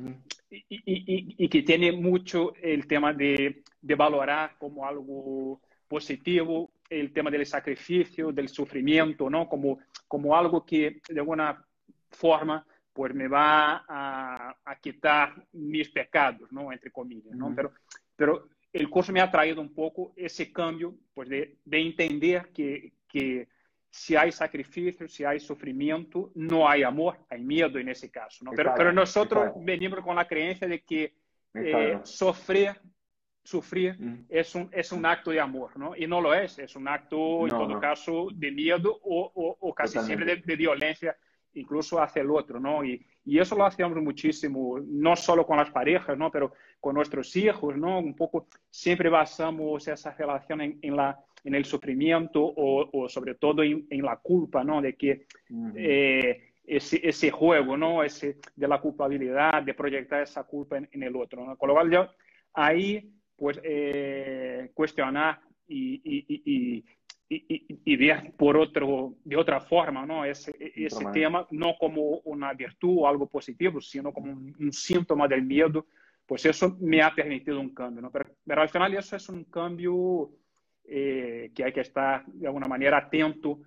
[0.49, 7.47] y, que tiene mucho el tema de, de, valorar como algo positivo el tema del
[7.47, 9.49] sacrificio, del sufrimiento, ¿no?
[9.49, 11.65] Como, como algo que de alguna
[12.11, 16.73] forma pues me va a, a quitar mis pecados, ¿no?
[16.73, 17.55] Entre comillas, ¿no?
[17.55, 17.73] pero,
[18.17, 22.93] pero el curso me ha traído un poco ese cambio pues de, de entender que,
[23.07, 23.49] que
[23.91, 28.45] si hay sacrificio, si hay sufrimiento, no hay amor, hay miedo en ese caso.
[28.45, 28.53] ¿no?
[28.55, 31.15] Pero, pero, nosotros venimos con la creencia de que
[31.55, 32.79] eh, sufrir,
[33.47, 33.97] sufrir
[34.29, 35.95] es, un, es un acto de amor, ¿no?
[35.97, 39.75] Y no lo es, es un acto, en todo caso, de miedo o, o, o
[39.75, 41.17] casi siempre de, de, violencia,
[41.55, 42.85] incluso hacia el otro, ¿no?
[42.85, 46.31] Y, y, eso lo hacemos muchísimo, no solo con las parejas, ¿no?
[46.31, 48.01] Pero con nuestros hijos, ¿no?
[48.01, 53.37] Un poco siempre basamos esa relación en, en la en el sufrimiento o, o sobre
[53.37, 54.83] todo en, en, la culpa, ¿no?
[54.83, 55.27] De que
[55.77, 58.03] eh, ese, ese, juego, ¿no?
[58.03, 61.57] Ese de la culpabilidad, de proyectar esa culpa en, en el otro, ¿no?
[61.57, 62.09] Con lo cual yo
[62.57, 66.85] ahí, pues, eh, cuestionar y, y,
[67.29, 70.25] y, y, ver por otro, de otra forma, ¿no?
[70.25, 75.27] Ese, ese tema no como una virtud o algo positivo, sino como un, un, síntoma
[75.27, 75.87] del miedo,
[76.25, 78.11] pues eso me ha permitido un cambio, ¿no?
[78.11, 80.31] Pero, pero al final eso es un cambio
[80.89, 83.61] eh, que hay que estar de alguna manera atento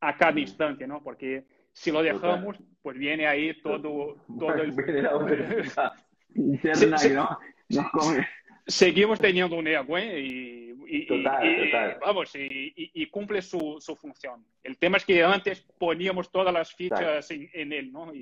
[0.00, 1.02] a cada instante, ¿no?
[1.02, 4.74] Porque si lo dejamos, pues viene ahí todo, todo el...
[6.34, 7.38] Interna, sí, ¿no?
[7.68, 8.26] Nos come.
[8.66, 10.20] Seguimos teniendo un ego ¿eh?
[10.20, 11.98] y, y, total, y, total.
[12.00, 14.44] vamos, y, cumple su, su, función.
[14.62, 18.12] El tema es que antes poníamos todas las fichas en, en, él, ¿no?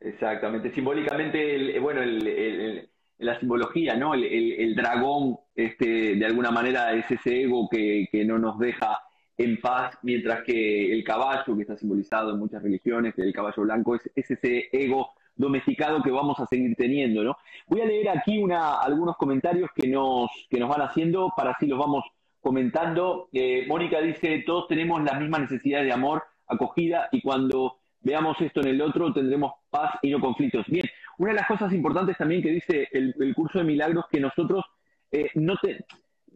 [0.00, 0.72] Exactamente.
[0.72, 4.14] Simbólicamente, el, bueno, el, el la simbología, ¿no?
[4.14, 8.98] El, el, dragón, este, de alguna manera, es ese ego que, que, no nos deja
[9.36, 13.94] en paz, mientras que el caballo, que está simbolizado en muchas religiones, el caballo blanco,
[13.94, 15.10] es, es ese ego
[15.40, 17.36] domesticado que vamos a seguir teniendo, ¿no?
[17.66, 21.66] Voy a leer aquí una, algunos comentarios que nos, que nos van haciendo para así
[21.66, 22.04] los vamos
[22.40, 23.28] comentando.
[23.32, 28.60] Eh, Mónica dice, todos tenemos la misma necesidad de amor, acogida, y cuando veamos esto
[28.60, 30.66] en el otro tendremos paz y no conflictos.
[30.68, 30.86] Bien,
[31.18, 34.64] una de las cosas importantes también que dice el, curso de milagros que nosotros
[35.10, 35.54] eh, no,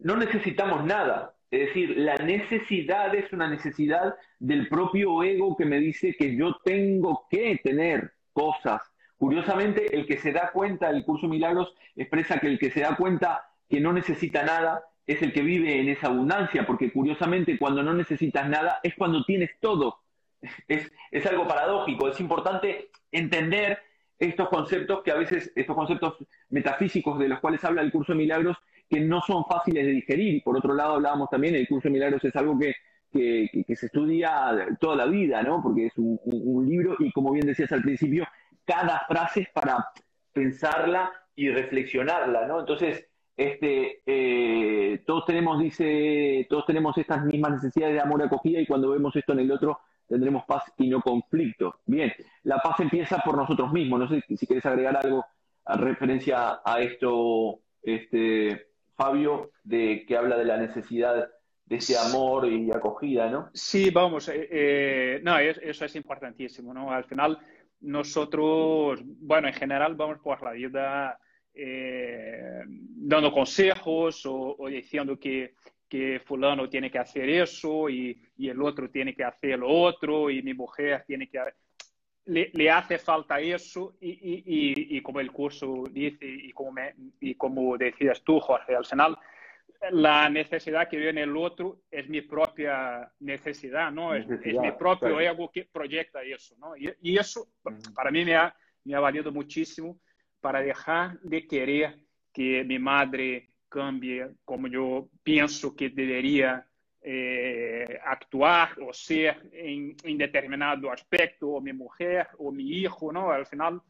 [0.03, 1.35] no necesitamos nada.
[1.51, 6.57] Es decir, la necesidad es una necesidad del propio ego que me dice que yo
[6.63, 8.81] tengo que tener cosas.
[9.17, 12.95] Curiosamente, el que se da cuenta, el curso milagros expresa que el que se da
[12.95, 17.83] cuenta que no necesita nada es el que vive en esa abundancia, porque curiosamente cuando
[17.83, 19.99] no necesitas nada es cuando tienes todo.
[20.67, 23.79] Es, es algo paradójico, es importante entender
[24.19, 26.15] estos conceptos que a veces, estos conceptos
[26.49, 28.57] metafísicos de los cuales habla el curso de milagros,
[28.89, 30.35] que no son fáciles de digerir.
[30.35, 32.73] Y por otro lado hablábamos también, el curso de milagros es algo que,
[33.11, 35.61] que, se estudia toda la vida, ¿no?
[35.61, 38.27] Porque es un, libro y como bien decías al principio,
[38.65, 39.87] cada frase para
[40.33, 42.59] pensarla y reflexionarla, ¿no?
[42.59, 48.61] Entonces, este, eh, todos tenemos, dice, todos tenemos estas mismas necesidades de amor y acogida
[48.61, 51.79] y cuando vemos esto en el otro, tendremos paz y no conflicto.
[51.85, 53.99] Bien, la paz empieza por nosotros mismos.
[53.99, 55.25] No sé si quieres agregar algo
[55.65, 61.27] a referencia a esto, este, Fabio, de que habla de la necesidad
[61.65, 63.49] de ese amor y acogida, ¿no?
[63.53, 66.91] Sí, vamos, eh, eh, no, eso es importantísimo, ¿no?
[66.91, 67.39] Al final,
[67.81, 71.19] nosotros, bueno, en general vamos por la vida
[71.53, 75.55] eh, dando consejos o, o diciendo que
[75.87, 80.29] que fulano tiene que hacer eso y, y, el otro tiene que hacer lo otro
[80.29, 81.39] y mi mujer tiene que...
[82.25, 86.95] Le, le hace falta eso y, y, y, como el curso dice y como, me,
[87.21, 89.15] y como decías tú, Jorge, al final
[89.91, 94.15] la necesidad que viene el otro es mi propia necesidad, ¿no?
[94.15, 95.19] Es, es mi propio claro.
[95.19, 96.75] ego que proyecta eso, ¿no?
[96.75, 97.47] Y, y eso
[97.93, 99.99] para mí me ha, me ha valido muchísimo
[100.39, 101.99] para dejar de querer
[102.31, 106.65] que mi madre cambie como yo pienso que debería
[107.01, 113.31] eh, actuar o ser en, en, determinado aspecto, o mi mujer, o mi hijo, ¿no?
[113.31, 113.81] Al final,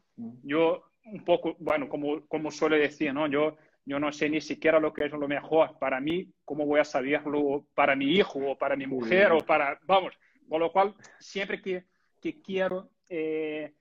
[0.42, 3.26] yo un poco, bueno, como, como suele decir, ¿no?
[3.26, 3.56] Yo,
[3.86, 6.84] yo no sé ni siquiera lo que es lo mejor para mí, ¿cómo voy a
[6.84, 10.12] saberlo para mi hijo o para mi mujer o para, vamos,
[10.48, 11.84] con lo cual, siempre que,
[12.20, 13.72] que quiero eh,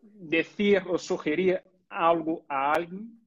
[0.00, 3.20] decir o sugerir algo a alguien,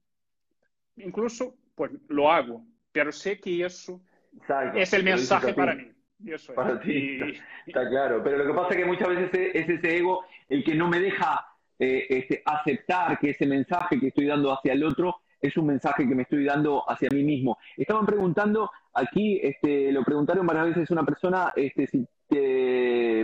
[0.96, 4.00] incluso pues lo hago, pero sé que eso
[4.34, 4.78] Exacto.
[4.78, 5.90] es el mensaje para mí.
[6.26, 6.92] Eso para ti.
[6.92, 7.42] Y...
[7.66, 10.74] Está claro, pero lo que pasa es que muchas veces es ese ego el que
[10.74, 11.46] no me deja
[11.78, 16.08] eh, este, aceptar que ese mensaje que estoy dando hacia el otro es un mensaje
[16.08, 17.58] que me estoy dando hacia mí mismo.
[17.76, 22.08] Estaban preguntando aquí, este, lo preguntaron varias veces una persona, este, si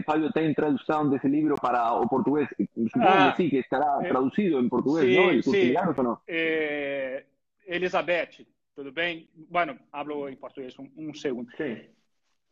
[0.04, 2.48] Fabio tem traducido de ese libro para o portugués.
[2.58, 5.42] Supongo ah, que sí, que estará eh, traducido en portugués, sí, ¿no?
[5.42, 5.74] Sí.
[5.76, 6.22] ¿o no?
[6.26, 7.24] Eh,
[7.66, 9.28] Elizabeth, tudo bem?
[9.34, 11.50] Bueno, hablo em português um, um segundo.
[11.56, 11.78] Sim.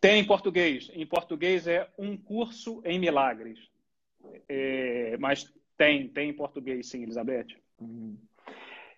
[0.00, 0.90] Tem em português.
[0.94, 3.58] Em português é um curso em milagres.
[4.48, 7.48] É, mas tem, tem em português, sim, Elizabeth.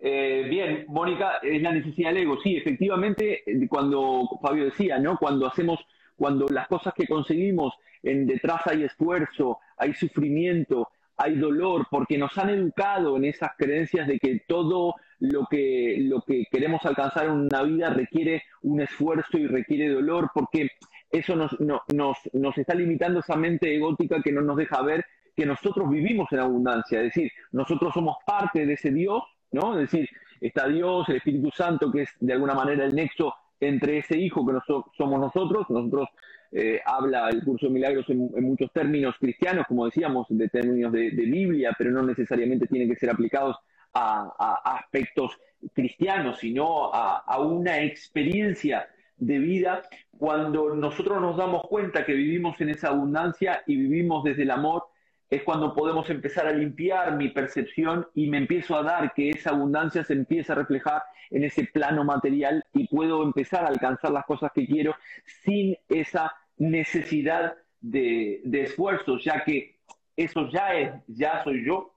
[0.02, 2.40] Eh, bien, Mónica, es la necesidad del ego.
[2.40, 5.18] Sí, efectivamente, cuando Fabio decía, ¿no?
[5.18, 5.78] Cuando hacemos,
[6.16, 12.36] cuando las cosas que conseguimos, en detrás hay esfuerzo, hay sufrimiento, hay dolor, porque nos
[12.38, 17.32] han educado en esas creencias de que todo lo que, lo que queremos alcanzar en
[17.32, 20.70] una vida requiere un esfuerzo y requiere dolor, porque
[21.10, 25.04] eso nos, nos, nos está limitando esa mente egótica que no nos deja ver
[25.36, 29.78] que nosotros vivimos en abundancia, es decir, nosotros somos parte de ese Dios, ¿no?
[29.78, 30.08] Es decir,
[30.40, 34.46] está Dios, el Espíritu Santo, que es de alguna manera el nexo entre ese hijo
[34.46, 34.54] que
[34.96, 36.08] somos nosotros, nosotros
[36.52, 41.10] eh, habla el curso de milagros en, muchos términos cristianos, como decíamos, de términos de,
[41.10, 43.56] Biblia, pero no necesariamente tienen que ser aplicados
[43.94, 45.38] a, aspectos
[45.74, 49.82] cristianos, sino a, una experiencia de vida
[50.18, 54.84] cuando nosotros nos damos cuenta que vivimos en esa abundancia y vivimos desde el amor,
[55.30, 59.50] es cuando podemos empezar a limpiar mi percepción y me empiezo a dar que esa
[59.50, 64.26] abundancia se empieza a reflejar en ese plano material y puedo empezar a alcanzar las
[64.26, 64.96] cosas que quiero
[65.44, 69.78] sin esa necesidad de, esfuerzo, ya que
[70.16, 71.94] eso ya es, ya soy yo,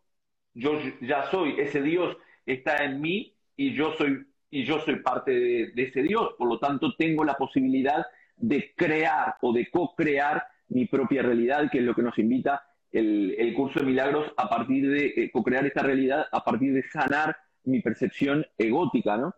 [0.53, 2.15] yo ya soy, ese Dios
[2.45, 6.59] está en mí y yo soy, y yo soy parte de, ese Dios, por lo
[6.59, 8.05] tanto tengo la posibilidad
[8.37, 13.35] de crear o de co-crear mi propia realidad, que es lo que nos invita el,
[13.37, 17.35] el curso de milagros a partir de eh, co-crear esta realidad, a partir de sanar
[17.65, 19.33] mi percepción egótica, ¿no?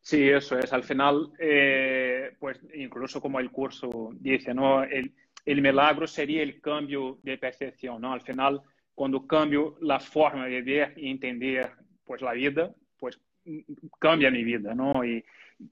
[0.00, 0.72] Sí, eso es.
[0.72, 4.84] Al final, eh, pues incluso como el curso dice, ¿no?
[4.84, 5.12] El,
[5.44, 8.12] el, milagro sería el cambio de percepción, ¿no?
[8.12, 8.62] Al final,
[8.94, 11.72] cuando cambio la forma de ver y entender
[12.04, 13.18] pues la vida, pues
[13.98, 15.04] cambia mi vida, ¿no?
[15.04, 15.24] Y,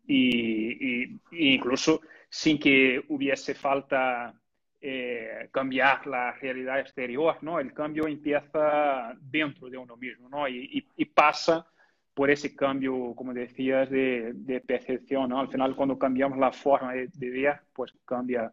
[0.09, 4.35] y, y incluso sin que hubiese falta
[4.87, 7.59] eh, cambiar la realidad exterior, ¿no?
[7.59, 10.47] El cambio empieza dentro de uno mismo, ¿no?
[10.47, 11.67] Y, y pasa
[12.15, 15.41] por ese cambio, como decías, de, percepción, ¿no?
[15.41, 18.53] Al final, cuando cambiamos la forma de, ver, pues cambia,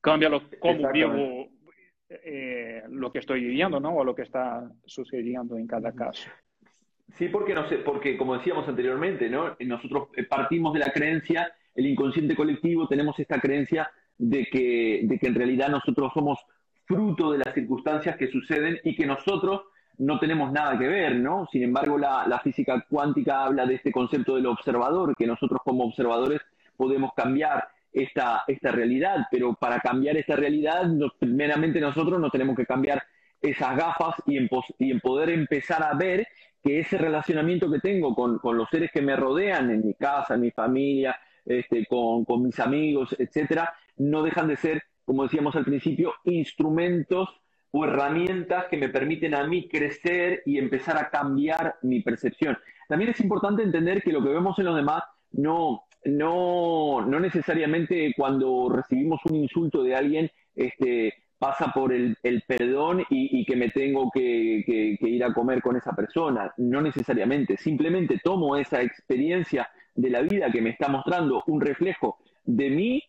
[0.00, 1.48] cambia lo, cómo vivo
[2.08, 3.96] eh, lo que estoy viviendo, ¿no?
[3.96, 6.30] O lo que está sucediendo en cada caso.
[7.14, 9.56] Sí, porque, no sé, porque como decíamos anteriormente, ¿no?
[9.58, 15.18] Nosotros eh, partimos de la creencia, el inconsciente colectivo, tenemos esta creencia de que, de
[15.18, 16.38] que en realidad nosotros somos
[16.86, 19.62] fruto de las circunstancias que suceden y que nosotros
[19.98, 21.46] no tenemos nada que ver, ¿no?
[21.50, 26.40] Sin embargo, la, física cuántica habla de este concepto del observador, que nosotros como observadores
[26.76, 30.82] podemos cambiar esta, esta realidad, pero para cambiar esta realidad,
[31.18, 33.02] primeramente nosotros no tenemos que cambiar
[33.40, 34.48] esas gafas y en,
[34.78, 36.26] y en poder empezar a ver
[36.62, 40.40] que ese relacionamiento que tengo con, los seres que me rodean, en mi casa, en
[40.40, 45.64] mi familia, este, con, con mis amigos, etcétera, no dejan de ser, como decíamos al
[45.64, 47.28] principio, instrumentos
[47.70, 52.56] o herramientas que me permiten a mí crecer y empezar a cambiar mi percepción.
[52.88, 55.02] También es importante entender que lo que vemos en los demás
[55.32, 63.04] no, no, no necesariamente cuando recibimos un insulto de alguien este, pasa por el, perdón
[63.10, 66.52] y, que me tengo que, ir a comer con esa persona.
[66.56, 67.56] No necesariamente.
[67.56, 73.02] Simplemente tomo esa experiencia de la vida que me está mostrando un reflejo de mí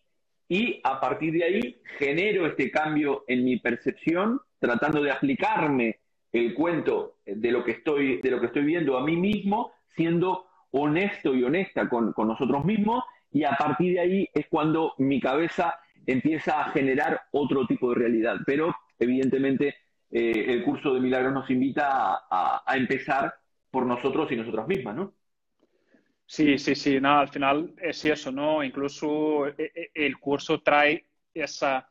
[0.48, 6.00] y a partir de ahí genero este cambio en mi percepción tratando de aplicarme
[6.32, 10.46] el cuento de lo que estoy, de lo que estoy viendo a mí mismo, siendo
[10.70, 15.78] honesto y honesta con, nosotros mismos, y a partir de ahí es cuando mi cabeza
[16.06, 18.36] empieza a generar otro tipo de realidad.
[18.46, 19.74] Pero evidentemente
[20.10, 23.34] eh, el curso de milagros nos invita a, empezar
[23.70, 25.14] por nosotros y nosotras mismas, ¿no?
[26.28, 28.62] Sí, sí, sí, no, al final es eso, ¿no?
[28.64, 31.88] Incluso eh, eh, el curso trae esa,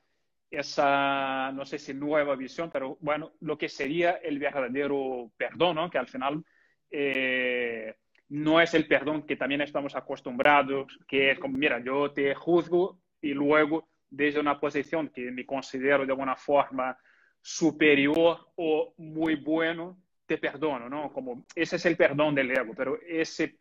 [0.52, 5.90] esa, no sé si nueva visión, pero bueno, lo que sería el verdadero perdón, ¿no?
[5.90, 6.44] que al final
[6.92, 7.96] eh,
[8.30, 13.00] no es el perdón que también estamos acostumbrados, que es como, mira, yo te juzgo
[13.22, 16.98] y luego desde una posición que me considero de alguna forma
[17.42, 21.12] superior o muy bueno, te perdono, ¿no?
[21.14, 23.58] Como ese es el perdón del ego, pero ese,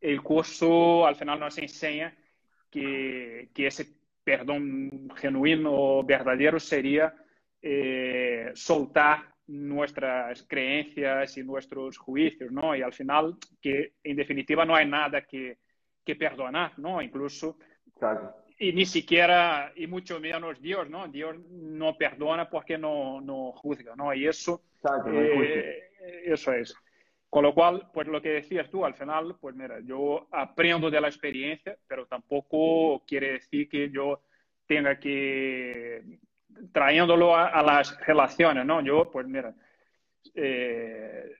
[0.00, 2.16] el curso al final nos enseña
[2.70, 3.86] que, que ese
[4.24, 7.14] perdón genuino verdadero sería
[7.60, 12.74] eh, soltar nuestras creencias y nuestros juicios, ¿no?
[12.76, 15.58] Y al final, que en definitiva no hay nada que,
[16.04, 17.02] que perdonar, ¿no?
[17.02, 17.58] Incluso,
[18.58, 21.08] y ni siquiera, y mucho menos Dios, ¿no?
[21.08, 24.14] Dios no perdona porque no, no juzga, ¿no?
[24.14, 24.62] Y eso,
[26.02, 26.74] eh, eso es.
[27.30, 31.00] Con lo cual, pues lo que decías tú, al final, pues mira, yo aprendo de
[31.00, 34.24] la experiencia, pero tampoco quiere decir que yo
[34.66, 36.18] tenga que
[36.72, 38.82] trayéndolo a, las relaciones, ¿no?
[38.82, 39.54] Yo, pues mira,
[40.34, 41.30] eh,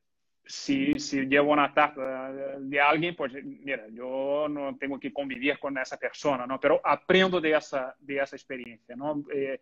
[0.44, 5.76] si, si, llevo una taza de alguien, pues mira, yo no tengo que convivir con
[5.76, 6.60] esa persona, ¿no?
[6.60, 9.24] Pero aprendo de esa, de esa experiencia, ¿no?
[9.34, 9.60] Eh,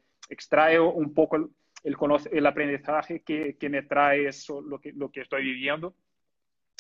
[0.81, 1.49] un poco el,
[1.85, 5.95] el, aprendizaje que, que, me trae eso, lo que, lo que estoy viviendo,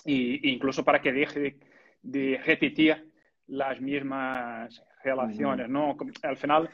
[0.05, 1.61] y, incluso para que deje de,
[2.03, 3.13] de repetir
[3.49, 5.97] las mismas relaciones, ¿no?
[6.23, 6.69] Al final,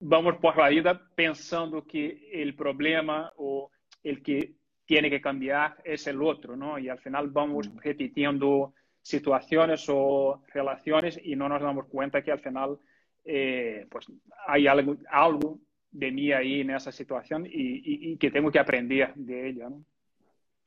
[0.00, 3.70] vamos por la vida pensando que el problema o
[4.02, 4.54] el que
[4.86, 6.78] tiene que cambiar es el otro, ¿no?
[6.78, 12.40] Y al final vamos repitiendo situaciones o relaciones y no nos damos cuenta que al
[12.40, 12.78] final
[13.24, 14.06] eh, pues
[14.46, 15.58] hay algo, algo
[15.90, 19.84] de mí ahí en esa situación y, que tengo que aprender de ella, ¿no?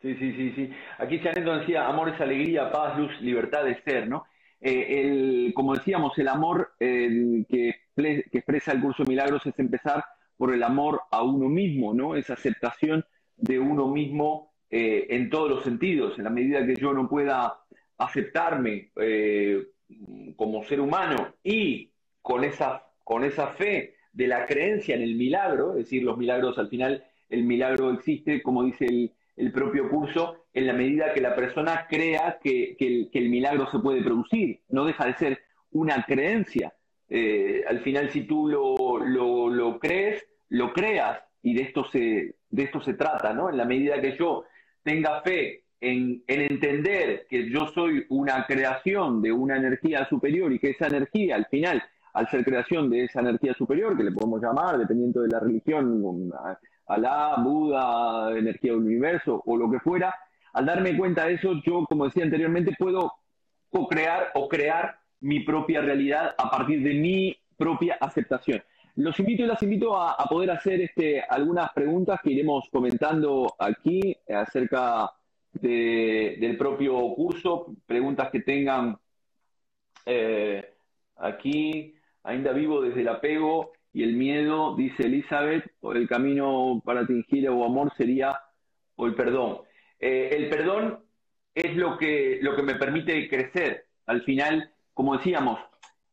[0.02, 0.70] Sí, sí, sí, sí.
[1.00, 4.26] Aquí Chanendo decía, amor es alegría, paz, luz, libertad de ser, ¿no?
[4.62, 7.46] Eh, el, como decíamos, el amor que,
[7.96, 10.04] que, expresa el curso de milagros es empezar
[10.38, 12.16] por el amor a uno mismo, ¿no?
[12.16, 13.04] Esa aceptación
[13.36, 16.18] de uno mismo eh, en todos los sentidos.
[16.18, 17.60] En la medida que yo no pueda
[17.98, 19.64] aceptarme eh,
[20.36, 25.72] como ser humano y con esa, con esa fe de la creencia en el milagro,
[25.72, 30.46] es decir, los milagros al final, el milagro existe, como dice el, el propio curso
[30.54, 34.62] en la medida que la persona crea que, el, milagro se puede producir.
[34.70, 35.40] No deja de ser
[35.72, 36.74] una creencia.
[37.08, 42.82] Eh, al final, si tú lo, crees, lo creas, y de esto se, de esto
[42.82, 43.50] se trata, ¿no?
[43.50, 44.46] En la medida que yo
[44.84, 50.60] tenga fe en, en, entender que yo soy una creación de una energía superior y
[50.60, 54.42] que esa energía, al final, al ser creación de esa energía superior, que le podemos
[54.42, 56.32] llamar, dependiendo de la religión,
[56.88, 60.16] Alá, Buda, energía del universo o lo que fuera,
[60.54, 63.14] al darme cuenta de eso, yo, como decía anteriormente, puedo
[63.70, 68.64] co-crear o crear mi propia realidad a partir de mi propia aceptación.
[68.96, 74.18] Los invito y las invito a, poder hacer este, algunas preguntas que iremos comentando aquí
[74.28, 75.12] acerca
[75.52, 78.98] del propio curso, preguntas que tengan
[80.06, 80.74] eh,
[81.18, 87.50] aquí, ainda vivo desde el apego, y el miedo, dice Elizabeth, el camino para tingir
[87.50, 88.40] o amor sería
[88.96, 89.62] o el perdón.
[90.00, 91.00] Eh, el perdón
[91.56, 93.88] es lo que, lo que me permite crecer.
[94.06, 95.60] Al final, como decíamos,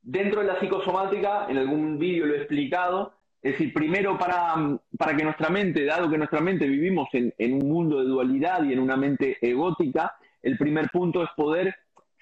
[0.01, 4.55] dentro de la psicosomática, en algún vídeo lo he explicado, es decir, primero para,
[4.97, 8.65] para que nuestra mente, dado que nuestra mente vivimos en, en un mundo de dualidad
[8.65, 11.75] y en una mente egótica, el primer punto es poder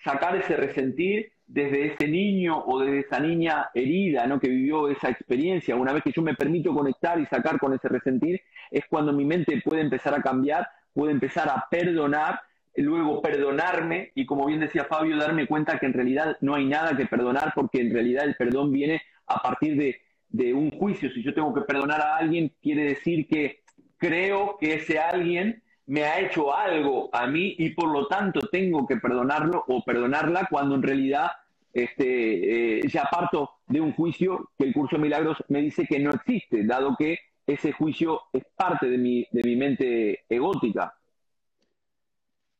[0.04, 4.40] sacar ese resentir desde ese niño o desde esa niña herida, ¿no?
[4.40, 5.76] Que vivió esa experiencia.
[5.76, 9.24] Una vez que yo me permito conectar y sacar con ese resentir, es cuando mi
[9.24, 12.40] mente puede empezar a cambiar, puede empezar a perdonar,
[12.76, 16.96] luego perdonarme y como bien decía Fabio, darme cuenta que en realidad no hay nada
[16.96, 21.10] que perdonar porque en realidad el perdón viene a partir de, de un juicio.
[21.10, 23.60] Si yo tengo que perdonar a alguien, quiere decir que
[23.98, 28.86] creo que ese alguien me ha hecho algo a mí y por lo tanto tengo
[28.86, 31.32] que perdonarlo o perdonarla cuando en realidad
[31.72, 35.98] este, eh, ya parto de un juicio que el curso de milagros me dice que
[35.98, 40.94] no existe, dado que ese juicio es parte de mi, de mi mente egótica.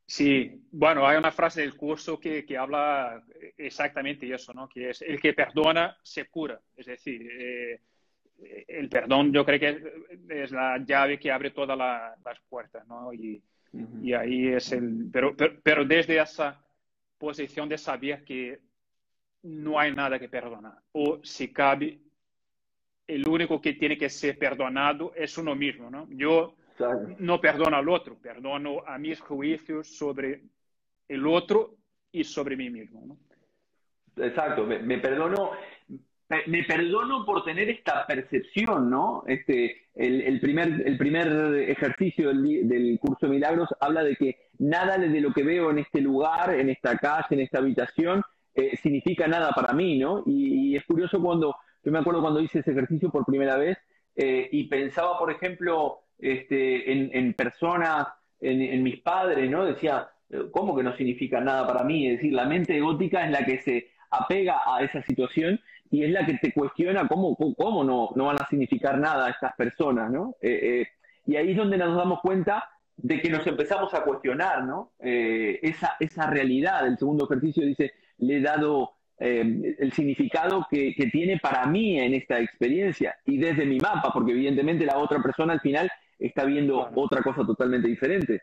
[0.06, 3.22] Sí, bueno, hay una frase del curso que, que habla
[3.56, 4.68] exactamente eso, ¿no?
[4.68, 6.60] Que es el que perdona se cura.
[6.76, 7.80] Es decir, eh,
[8.68, 9.82] el perdón yo creo que
[10.28, 13.12] es, la llave que abre todas las puertas, ¿no?
[13.12, 13.42] Y,
[14.02, 15.08] y ahí es el...
[15.12, 16.62] Pero, pero, pero, desde esa
[17.18, 18.60] posición de saber que
[19.42, 20.78] no hay nada que perdonar.
[20.92, 21.98] O si cabe,
[23.06, 26.06] el único que tiene que ser perdonado es uno mismo, ¿no?
[26.10, 26.56] Yo
[27.18, 30.42] no perdono al otro, perdono a mis juicios sobre
[31.08, 31.76] el otro
[32.10, 33.18] y sobre mí mismo, ¿no?
[34.24, 35.52] Exacto, me, me perdono
[36.46, 39.24] me perdono por tener esta percepción, ¿no?
[39.26, 41.28] Este, el, primer, el primer
[41.68, 46.00] ejercicio del, curso de milagros habla de que nada de lo que veo en este
[46.00, 48.22] lugar, en esta casa, en esta habitación,
[48.54, 50.22] eh, significa nada para mí, ¿no?
[50.26, 53.76] Y, es curioso cuando, yo me acuerdo cuando hice ese ejercicio por primera vez
[54.16, 58.06] eh, y pensaba, por ejemplo, este, en, personas,
[58.40, 59.64] en, en, mis padres, ¿no?
[59.64, 60.08] Decía,
[60.50, 62.06] ¿cómo que no significa nada para mí?
[62.06, 65.60] Es decir, la mente egótica es la que se apega a esa situación
[65.92, 69.54] y es la que te cuestiona cómo, cómo no, no van a significar nada estas
[69.54, 70.36] personas, ¿no?
[70.40, 70.88] Eh, eh,
[71.26, 72.64] y ahí es donde nos damos cuenta
[72.96, 74.92] de que nos empezamos a cuestionar, ¿no?
[74.98, 76.86] Eh, esa, esa realidad.
[76.86, 82.40] El segundo ejercicio dice, le he dado el significado que, tiene para mí en esta
[82.40, 85.88] experiencia y desde mi mapa, porque evidentemente la otra persona al final
[86.18, 88.42] está viendo otra cosa totalmente diferente.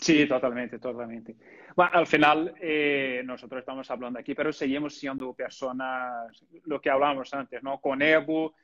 [0.00, 1.36] Sí, totalmente, totalmente.
[1.76, 7.32] Bueno, al final eh, nosotros estamos hablando aquí, pero seguimos siendo personas, lo que hablábamos
[7.34, 7.80] antes, ¿no?
[7.80, 8.54] Con ego,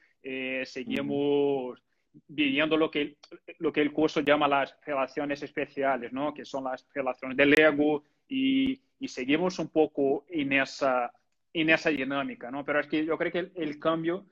[0.65, 1.81] seguimos
[2.29, 3.17] viviendo lo que,
[3.59, 6.33] lo que el curso llama las relaciones especiales, ¿no?
[6.33, 11.13] que son las relaciones del ego y, y seguimos un poco en esa,
[11.53, 12.51] en esa dinámica.
[12.51, 12.65] ¿no?
[12.65, 14.27] Pero es que yo creo que el, cambio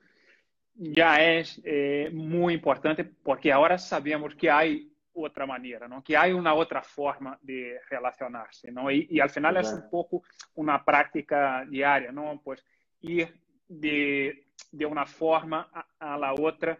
[0.73, 6.03] ya es eh, muy importante porque ahora sabemos que hay otra manera, ¿no?
[6.03, 8.71] que hay una otra forma de relacionarse.
[8.71, 8.91] ¿no?
[8.91, 10.23] Y, y al final es un poco
[10.55, 12.41] una práctica diaria, ¿no?
[12.43, 12.63] pues
[13.01, 13.33] ir
[13.67, 16.77] de, de una forma a, a la otra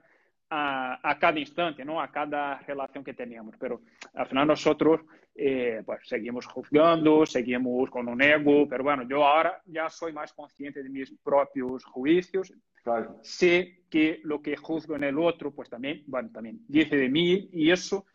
[0.49, 2.01] a, cada instante, ¿no?
[2.01, 3.55] a cada relación que teníamos.
[3.59, 3.81] Pero
[4.13, 5.01] al final nosotros
[5.33, 10.33] eh, pues, seguimos juzgando, seguimos con un ego, pero bueno, yo ahora ya soy más
[10.33, 12.53] consciente de mis propios juicios.
[13.23, 17.49] Sé que lo que juzgo en el otro, pues también, bueno, también dice de mí
[17.51, 18.05] y eso,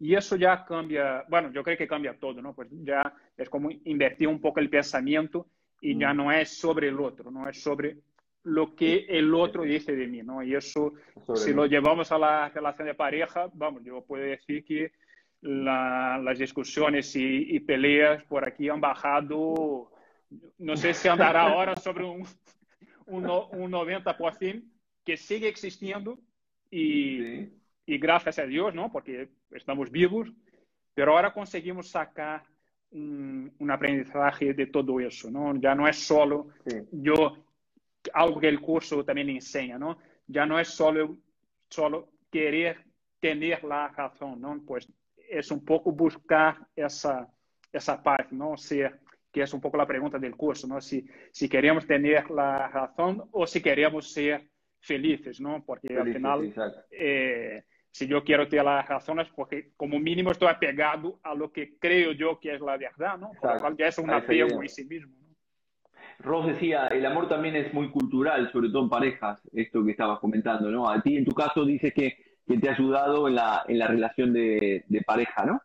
[0.00, 2.54] y eso ya cambia, bueno, yo creo que cambia todo, ¿no?
[2.54, 5.46] Pues ya es como invertir un poco el pensamiento
[5.78, 6.16] y ya mm.
[6.16, 7.98] no es sobre el otro, no es sobre
[8.44, 10.42] lo que el otro dice de mí, ¿no?
[10.42, 10.94] Y eso,
[11.34, 14.92] si lo llevamos a la relación de pareja, vamos, yo puedo decir que
[15.42, 19.92] las discusiones y, peleas por aquí han bajado,
[20.56, 22.24] no sé si andará ahora sobre un,
[23.04, 24.62] un, un 90%,
[25.04, 26.18] que sigue existiendo
[26.70, 27.48] y,
[27.84, 28.90] y gracias a Dios, ¿no?
[28.90, 30.32] Porque estamos vivos,
[30.94, 32.42] pero ahora conseguimos sacar
[32.92, 35.54] un, aprendizaje de todo eso, ¿no?
[35.56, 36.48] Ya no es solo
[36.90, 37.36] yo
[38.12, 39.98] algo que el curso también enseña, ¿no?
[40.26, 41.16] Ya no es solo,
[41.68, 42.84] solo querer
[43.20, 44.60] tener la razón, ¿no?
[44.66, 44.88] Pues
[45.28, 47.28] es un poco buscar esa,
[47.72, 48.54] esa paz, ¿no?
[49.32, 50.80] que es un poco la pregunta del curso, ¿no?
[50.80, 54.48] Si, si queremos tener la razón o si queremos ser
[54.80, 55.64] felices, ¿no?
[55.64, 56.52] Porque al final,
[56.90, 61.52] eh, si yo quiero tener la razón es porque como mínimo estoy apegado a lo
[61.52, 63.32] que creo yo que es la verdad, ¿no?
[63.40, 65.14] Por lo cual ya es un apego en sí mismo.
[66.20, 70.18] Ross decía, el amor también es muy cultural, sobre todo en parejas, esto que estabas
[70.18, 70.88] comentando, ¿no?
[70.88, 72.30] A ti, en tu caso, dices que,
[72.60, 75.62] te ha ayudado en la, en la relación de, pareja, ¿no?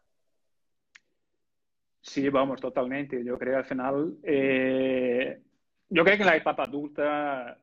[2.00, 3.24] Sí, vamos, totalmente.
[3.26, 5.42] Yo creo al final, eh,
[5.90, 7.58] yo creo que en la etapa adulta,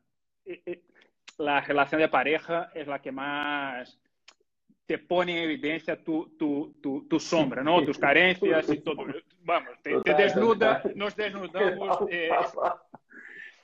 [0.44, 0.82] eh, eh,
[1.38, 3.96] la relación de pareja es la que más
[4.92, 7.82] te pone en evidencia tu, tu, tu, tu sombra, ¿no?
[7.82, 9.06] Tus carencias y todo.
[9.42, 11.98] Vamos, te, desnuda, nos desnudamos.
[12.10, 12.28] Eh,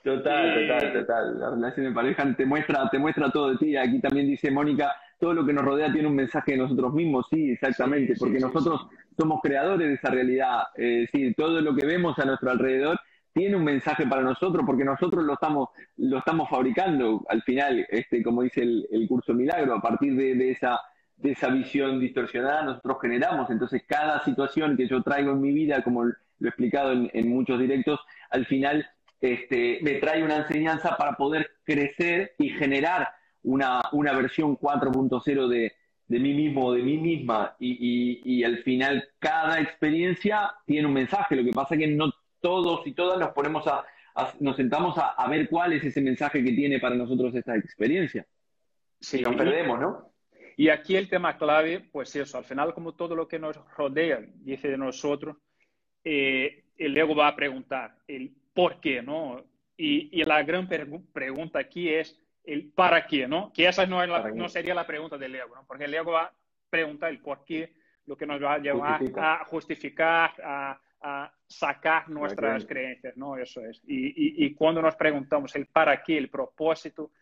[0.02, 1.38] total, total, total.
[1.38, 3.76] La relación de pareja te muestra, te muestra todo de ti.
[3.76, 7.26] Aquí también dice Mónica, todo lo que nos rodea tiene un mensaje de nosotros mismos.
[7.28, 10.62] Sí, exactamente, porque nosotros somos creadores de esa realidad.
[10.76, 12.98] Eh, sí, todo lo que vemos a nuestro alrededor
[13.34, 15.68] tiene un mensaje para nosotros porque nosotros lo estamos,
[15.98, 20.34] lo estamos fabricando al final, este, como dice el, el curso Milagro, a partir de,
[20.34, 20.80] de esa
[21.18, 23.50] de esa visión distorsionada nosotros generamos.
[23.50, 27.58] Entonces, cada situación que yo traigo en mi vida, como lo he explicado en, muchos
[27.58, 28.00] directos,
[28.30, 28.88] al final
[29.20, 33.08] este, me trae una enseñanza para poder crecer y generar
[33.42, 35.72] una, una versión 4.0 de,
[36.06, 37.56] de mí mismo o de mí misma.
[37.58, 41.34] Y, y, al final, cada experiencia tiene un mensaje.
[41.34, 43.84] Lo que pasa es que no todos y todas nos ponemos a,
[44.38, 48.24] nos sentamos a, a, ver cuál es ese mensaje que tiene para nosotros esta experiencia.
[49.00, 50.07] Sí, nos perdemos, ¿no?
[50.58, 54.18] Y aquí el tema clave, pues eso, al final como todo lo que nos rodea
[54.40, 55.36] dice de nosotros,
[56.02, 59.40] eh, el ego va a preguntar el por qué, ¿no?
[59.76, 63.52] Y, la gran pregunta aquí es el para qué, ¿no?
[63.52, 65.64] Que esa no, no sería la pregunta del ego, ¿no?
[65.64, 66.32] Porque el ego va a
[66.68, 67.74] preguntar el por qué,
[68.06, 73.36] lo que nos va a llevar a justificar, a, sacar nuestras creencias, ¿no?
[73.36, 73.80] Eso es.
[73.86, 77.12] Y, y, cuando nos preguntamos el para qué, el propósito,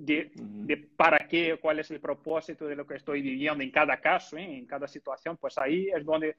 [0.00, 4.36] de, para qué, cuál es el propósito de lo que estoy viviendo en cada caso,
[4.36, 4.58] ¿eh?
[4.58, 6.36] en cada situación, pues ahí es donde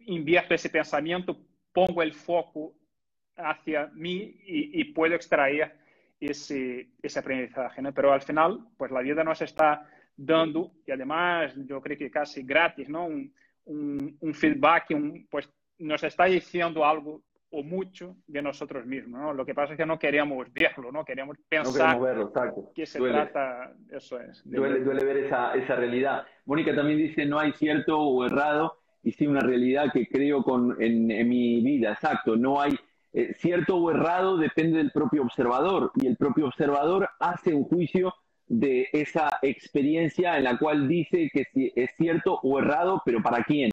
[0.00, 1.38] invierto ese pensamiento,
[1.72, 2.74] pongo el foco
[3.36, 5.76] hacia mí y, puedo extraer
[6.18, 7.80] ese, ese aprendizaje.
[7.80, 7.94] ¿no?
[7.94, 12.42] Pero al final, pues la vida nos está dando, y además yo creo que casi
[12.42, 13.06] gratis, ¿no?
[13.06, 13.32] un,
[13.66, 19.20] un, un feedback, un, pues nos está diciendo algo o mucho de nosotros mismos.
[19.20, 19.32] ¿no?
[19.32, 22.32] Lo que pasa es que no queríamos verlo, no queríamos pensar no verlo,
[22.74, 24.42] que se trata, eso es.
[24.44, 26.24] Duele, duele, ver esa, esa realidad.
[26.44, 30.76] Mónica también dice, no hay cierto o errado, y sí una realidad que creo con,
[30.82, 32.76] en, en mi vida, exacto, no hay
[33.12, 38.14] eh, cierto o errado, depende del propio observador, y el propio observador hace un juicio
[38.46, 43.70] de esa experiencia en la cual dice que es cierto o errado, pero ¿para quién?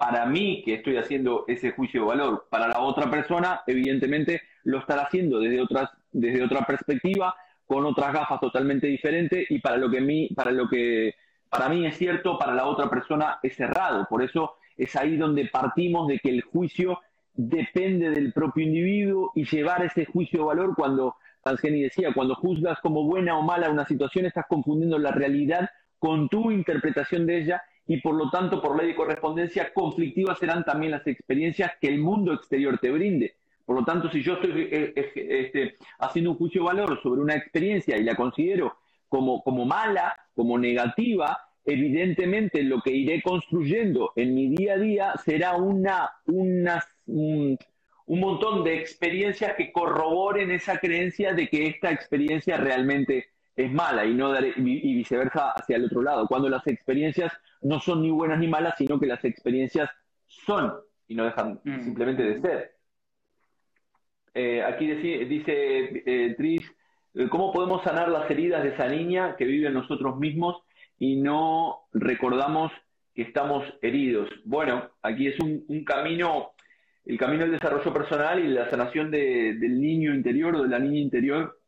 [0.00, 2.46] Para mí, que estoy haciendo ese juicio de valor.
[2.48, 7.34] Para la otra persona, evidentemente, lo estará haciendo desde, otras, desde otra perspectiva,
[7.66, 11.14] con otras gafas totalmente diferentes, y para lo que, mí, para lo que
[11.50, 14.06] para mí es cierto, para la otra persona es errado.
[14.08, 17.00] Por eso es ahí donde partimos de que el juicio
[17.34, 22.78] depende del propio individuo y llevar ese juicio de valor cuando Tangeni decía, cuando juzgas
[22.80, 27.62] como buena o mala una situación, estás confundiendo la realidad con tu interpretación de ella
[27.90, 31.98] y por lo tanto, por ley de correspondencia, conflictivas serán también las experiencias que el
[31.98, 33.34] mundo exterior te brinde.
[33.66, 37.20] Por lo tanto, si yo estoy eh, eh, este, haciendo un juicio de valor sobre
[37.20, 38.76] una experiencia y la considero
[39.08, 45.12] como, como mala, como negativa, evidentemente lo que iré construyendo en mi día a día
[45.24, 47.58] será una, una, un,
[48.06, 54.14] montón de experiencias que corroboren esa creencia de que esta experiencia realmente es mala y,
[54.14, 57.32] no y viceversa hacia el otro lado, cuando las experiencias
[57.62, 59.90] no son ni buenas ni malas, sino que las experiencias
[60.26, 60.72] son
[61.08, 61.80] y no dejan mm.
[61.82, 62.76] simplemente de ser.
[64.34, 66.62] Eh, aquí dice, dice eh, Tris,
[67.14, 70.62] eh, ¿cómo podemos sanar las heridas de esa niña que vive en nosotros mismos
[71.00, 72.70] y no recordamos
[73.14, 74.28] que estamos heridos.
[74.44, 76.52] Bueno, aquí es un, camino,
[77.04, 81.00] el camino del desarrollo personal y la sanación del niño interior o de la niña
[81.00, 81.58] interior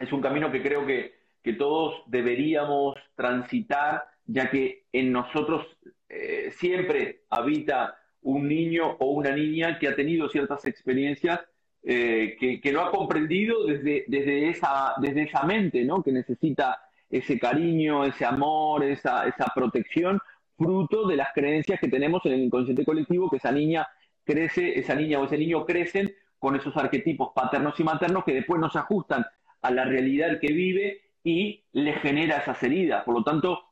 [0.00, 1.22] es un camino que creo que,
[1.58, 5.66] todos deberíamos transitar, ya que en nosotros
[6.08, 11.40] eh, siempre habita un niño o una niña que ha tenido ciertas experiencias
[11.82, 16.02] eh, que, no ha comprendido desde, desde, esa, desde esa mente, ¿no?
[16.02, 20.18] que necesita ese cariño, ese amor, esa, esa protección,
[20.56, 23.86] fruto de las creencias que tenemos en el inconsciente colectivo, que esa niña
[24.24, 28.60] crece, esa niña o ese niño crecen con esos arquetipos paternos y maternos que después
[28.60, 29.24] no se ajustan
[29.60, 33.04] a la realidad que vive y le genera esas heridas.
[33.04, 33.63] Por lo tanto,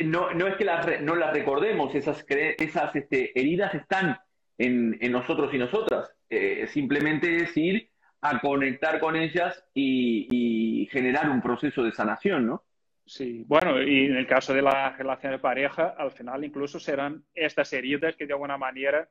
[0.00, 4.18] no, no es que las, no las recordemos, esas, esas este, heridas están
[4.58, 6.12] en, nosotros y nosotras.
[6.28, 7.90] Eh, simplemente es ir
[8.20, 12.62] a conectar con ellas y, generar un proceso de sanación, ¿no?
[13.04, 17.24] Sí, bueno, y en el caso de la relación de pareja, al final incluso serán
[17.34, 19.08] estas heridas que de alguna manera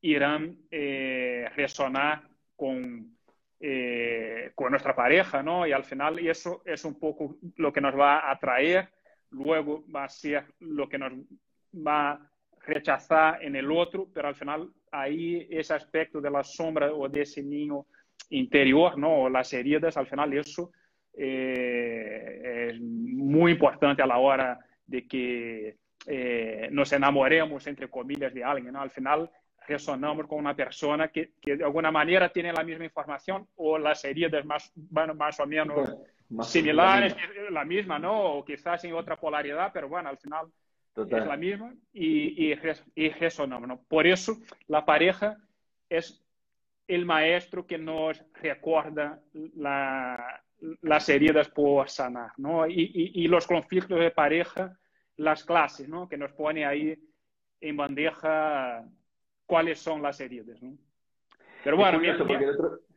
[0.00, 3.16] irán eh, resonar con,
[3.60, 5.66] eh, con nuestra pareja, ¿no?
[5.66, 8.88] Y al final eso es un poco lo que nos va a atraer,
[9.30, 11.12] luego va a ser lo que nos
[11.74, 12.30] va a
[12.66, 17.22] rechazar en el otro, pero al final ahí ese aspecto de la sombra o de
[17.22, 17.86] ese niño
[18.30, 19.28] interior, ¿no?
[19.28, 20.72] Las heridas, al final eso
[21.14, 25.76] eh, es muy importante a la hora de que
[26.06, 28.80] eh, nos enamoremos, entre comillas, de alguien, ¿no?
[28.80, 29.30] Al final
[29.68, 34.04] resonamos con una persona que, que, de alguna manera tiene la misma información o las
[34.04, 35.96] heridas más, bueno, más o menos
[36.42, 37.14] similares,
[37.50, 37.98] la misma.
[37.98, 38.38] ¿no?
[38.38, 40.46] O quizás en otra polaridad, pero bueno, al final
[40.96, 42.58] es la misma y, y,
[42.96, 43.80] y resonamos, ¿no?
[43.88, 45.36] Por eso la pareja
[45.88, 46.24] es
[46.88, 49.20] el maestro que nos recuerda
[50.82, 52.66] las heridas por sanar, ¿no?
[52.66, 54.76] Y, los conflictos de pareja,
[55.16, 56.08] las clases, ¿no?
[56.08, 56.98] Que nos pone ahí
[57.60, 58.84] en bandeja
[59.48, 60.76] cuáles son las heridas, ¿no?
[61.64, 62.16] Pero bueno, mira,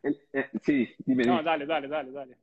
[0.04, 2.38] eh, sí, dime, No, dale, dale, dale, dale.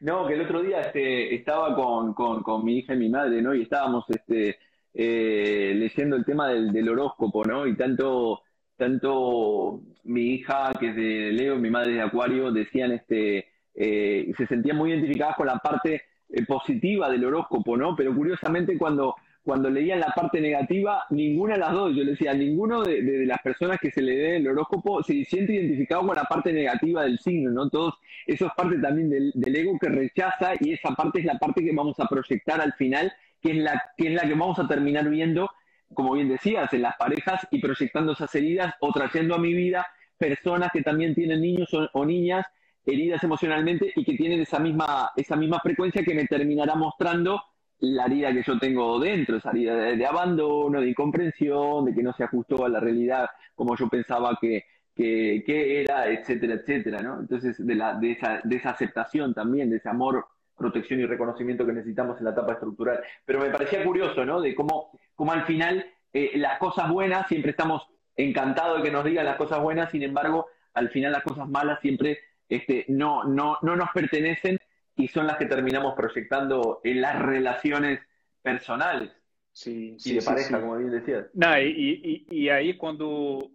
[0.00, 3.54] No, que el otro día este, estaba con, con, mi hija y mi madre, ¿no?
[3.54, 4.58] Y estábamos este,
[4.92, 7.66] eh, leyendo el tema del, del horóscopo, ¿no?
[7.66, 8.42] Y tanto
[8.76, 14.46] tanto mi hija, que es de Leo, mi madre de Acuario, decían este, eh, se
[14.48, 16.02] sentían muy identificadas con la parte
[16.48, 17.94] positiva del horóscopo, ¿no?
[17.94, 22.32] Pero curiosamente cuando, cuando leían la parte negativa, ninguna de las dos, yo le decía,
[22.32, 26.24] ninguno de, las personas que se le dé el horóscopo se siente identificado con la
[26.24, 27.68] parte negativa del signo, ¿no?
[27.68, 27.94] Todos,
[28.26, 31.72] eso es parte también del, ego que rechaza y esa parte es la parte que
[31.74, 35.50] vamos a proyectar al final, que es la que, vamos a terminar viendo
[35.92, 39.86] como bien decías, en las parejas y proyectando esas heridas o trayendo a mi vida
[40.16, 42.46] personas que también tienen niños o, niñas
[42.86, 47.42] heridas emocionalmente y que tienen esa misma, esa misma frecuencia que me terminará mostrando
[47.82, 52.12] la herida que yo tengo dentro, esa herida de, abandono, de incomprensión, de que no
[52.12, 54.64] se ajustó a la realidad como yo pensaba que,
[54.94, 57.20] que, era, etcétera, etcétera, ¿no?
[57.20, 60.24] Entonces, de, la, de, esa, de esa aceptación también, de ese amor
[60.56, 63.00] protección y reconocimiento que necesitamos en la etapa estructural.
[63.24, 64.40] Pero me parecía curioso, ¿no?
[64.40, 69.04] De cómo, cómo al final eh, las cosas buenas, siempre estamos encantados de que nos
[69.04, 72.18] digan las cosas buenas, sin embargo, al final las cosas malas siempre
[72.48, 74.58] este, no, no, no nos pertenecen
[74.96, 78.00] y son las que terminamos proyectando en las relaciones
[78.42, 79.10] personales.
[79.52, 81.26] Sí, y de pareja, como bien decías.
[81.34, 83.50] y, y, ahí cuando,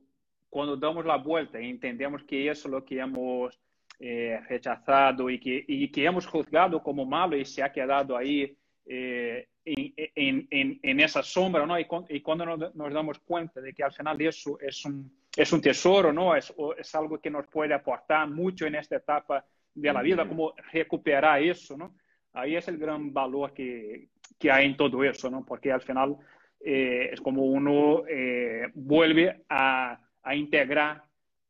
[0.50, 3.60] cuando damos la vuelta y entendemos que eso es lo que hemos
[4.00, 8.56] eh, rechazado y que, y que hemos juzgado como malo y se ha quedado ahí
[8.86, 11.80] eh, en, en, en, esa sombra, ¿no?
[11.80, 15.52] Y, y cuando nos, nos, damos cuenta de que al final eso es un, es
[15.52, 16.36] un tesoro, ¿no?
[16.36, 19.44] Es, es algo que nos puede aportar mucho en esta etapa
[19.78, 21.96] de la vida, como recuperar eso, ¿no?
[22.34, 24.10] Ahí es el gran valor que,
[24.40, 25.46] que hay en todo eso, ¿no?
[25.46, 26.18] Porque al final
[26.60, 31.04] eh, es como uno eh, vuelve a, a integrar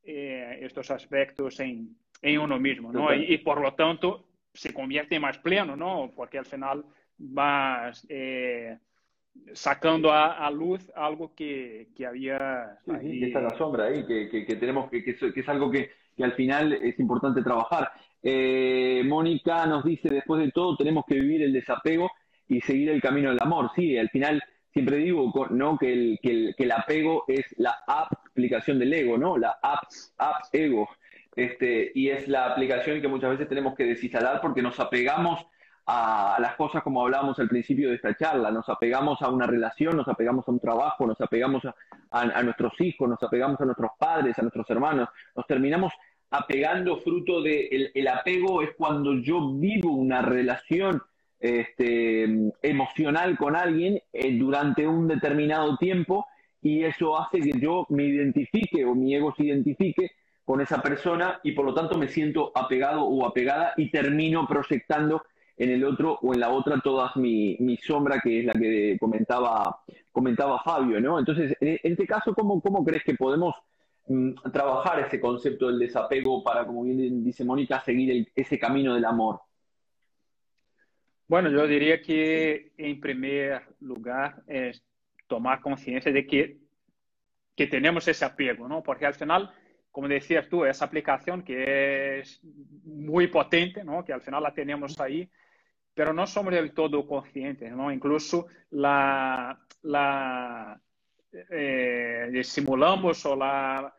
[0.04, 3.14] eh, estos aspectos en, en, uno mismo, ¿no?
[3.14, 6.12] Y, y, por lo tanto se convierte más pleno, ¿no?
[6.16, 6.84] Porque al final
[7.18, 8.78] vas eh,
[9.54, 12.78] sacando a, a, luz algo que, que había.
[12.86, 13.20] Sí, ahí.
[13.20, 15.92] que está en la sombra ahí, que, que, que tenemos que, que, es algo que,
[16.16, 17.92] que al final es importante trabajar.
[18.24, 22.12] Eh, Mónica nos dice, después de todo, tenemos que vivir el desapego
[22.48, 23.72] y seguir el camino del amor.
[23.76, 24.42] Sí, al final
[24.72, 25.78] siempre digo ¿no?
[25.78, 29.38] que, el, que, el, que el apego es la aplicación del ego, ¿no?
[29.38, 29.84] La app,
[30.18, 30.88] app ego.
[31.36, 35.46] Este, y es la aplicación que muchas veces tenemos que desinstalar porque nos apegamos
[35.86, 39.96] a las cosas como hablábamos al principio de esta charla, nos apegamos a una relación,
[39.96, 41.74] nos apegamos a un trabajo, nos apegamos a,
[42.12, 45.94] a, a, nuestros hijos, nos apegamos a nuestros padres, a nuestros hermanos, nos terminamos
[46.30, 51.02] apegando fruto de el, apego es cuando yo vivo una relación
[51.40, 52.24] este,
[52.62, 56.26] emocional con alguien eh, durante un determinado tiempo
[56.62, 60.12] y eso hace que yo me identifique o mi ego se identifique
[60.44, 65.24] con esa persona y por lo tanto me siento apegado o apegada y termino proyectando
[65.58, 68.98] en el otro o en la otra toda mi, mi sombra, que es la que
[69.00, 71.18] comentaba, comentaba Fabio, ¿no?
[71.18, 73.56] Entonces, en, este caso, ¿cómo, ¿cómo crees que podemos
[74.52, 79.42] trabajar ese concepto del desapego para, como bien dice Mónica, seguir ese camino del amor?
[81.28, 84.82] Bueno, yo diría que en primer lugar es
[85.28, 86.58] tomar conciencia de que,
[87.54, 88.82] que tenemos ese apego, ¿no?
[88.82, 89.52] Porque al final,
[89.92, 92.40] como decías tú, esa aplicación que es
[92.86, 94.06] muy potente, ¿no?
[94.06, 95.30] Que al final la tenemos ahí,
[95.94, 97.92] pero no somos del todo conscientes, ¿no?
[97.92, 100.80] Incluso la, la
[101.32, 103.94] eh, simulamos o la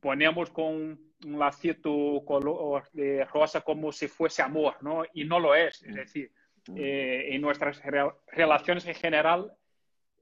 [0.00, 5.04] ponemos con un lacito color de rosa como si fuese amor, ¿no?
[5.14, 6.32] Y no lo es, es decir,
[6.76, 9.52] eh, en nuestras re relaciones en general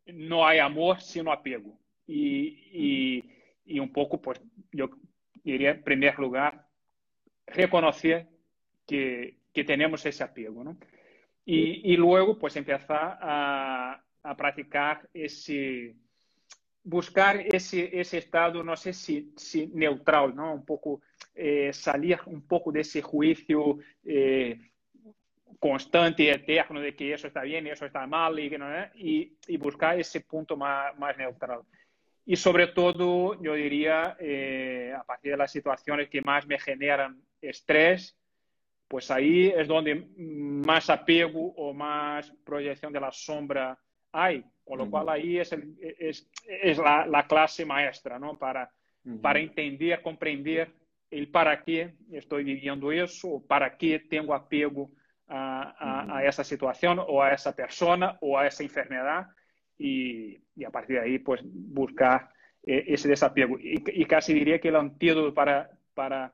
[0.07, 1.79] no hay amor sino apego.
[2.07, 3.31] Y, y,
[3.65, 4.41] y, un poco, pues
[4.73, 4.91] yo
[5.45, 6.67] diría, en primer lugar,
[7.47, 8.27] reconocer
[8.87, 10.77] que, que tenemos ese apego, ¿no?
[11.45, 15.95] Y, y luego, pues empezar a, a, practicar ese,
[16.83, 20.55] buscar ese, ese estado, no sé si, si neutral, ¿no?
[20.55, 21.03] Un poco
[21.35, 24.59] eh, salir un poco de ese juicio eh,
[25.59, 28.67] constante y eterno de que eso está bien y eso está mal y, ¿no?
[28.95, 31.61] y, y buscar ese punto más, más, neutral.
[32.25, 37.21] Y sobre todo, yo diría, eh, a partir de las situaciones que más me generan
[37.43, 38.17] estrés,
[38.89, 43.79] pues ahí es donde más apego o más proyección de la sombra
[44.13, 44.91] hay, con lo uh -huh.
[44.91, 48.39] cual ahí es, el, es, es la, la, clase maestra, ¿no?
[48.39, 48.71] Para,
[49.05, 49.21] uh -huh.
[49.21, 50.71] para entender, comprender
[51.11, 54.91] el para qué estoy viviendo eso, o para qué tengo apego
[55.27, 59.27] a, a, a esa situación, o a esa persona, o a esa enfermedad,
[59.79, 62.31] y, y a partir de ahí, pues buscar
[62.67, 63.59] eh, ese desapego.
[63.59, 66.33] Y, y, casi diría que el antídoto para, para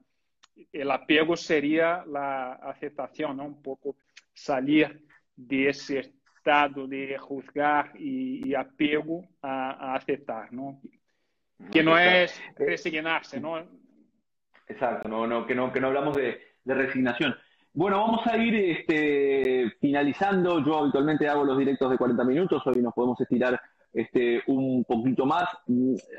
[0.73, 3.47] el apego sería la aceptación, ¿no?
[3.47, 3.97] Un poco
[4.35, 5.03] salir
[5.37, 6.13] de ese
[6.47, 10.81] estado de juzgar y, y apego a, a, aceptar, ¿no?
[11.73, 13.59] Que no es resignarse, ¿no?
[14.69, 17.35] Exacto, no, no, que, no, que no hablamos de, de resignación.
[17.73, 20.65] Bueno, vamos a ir este, finalizando.
[20.65, 23.61] Yo habitualmente hago los directos de 40 minutos, hoy nos podemos estirar
[23.93, 25.49] este, un poquito más.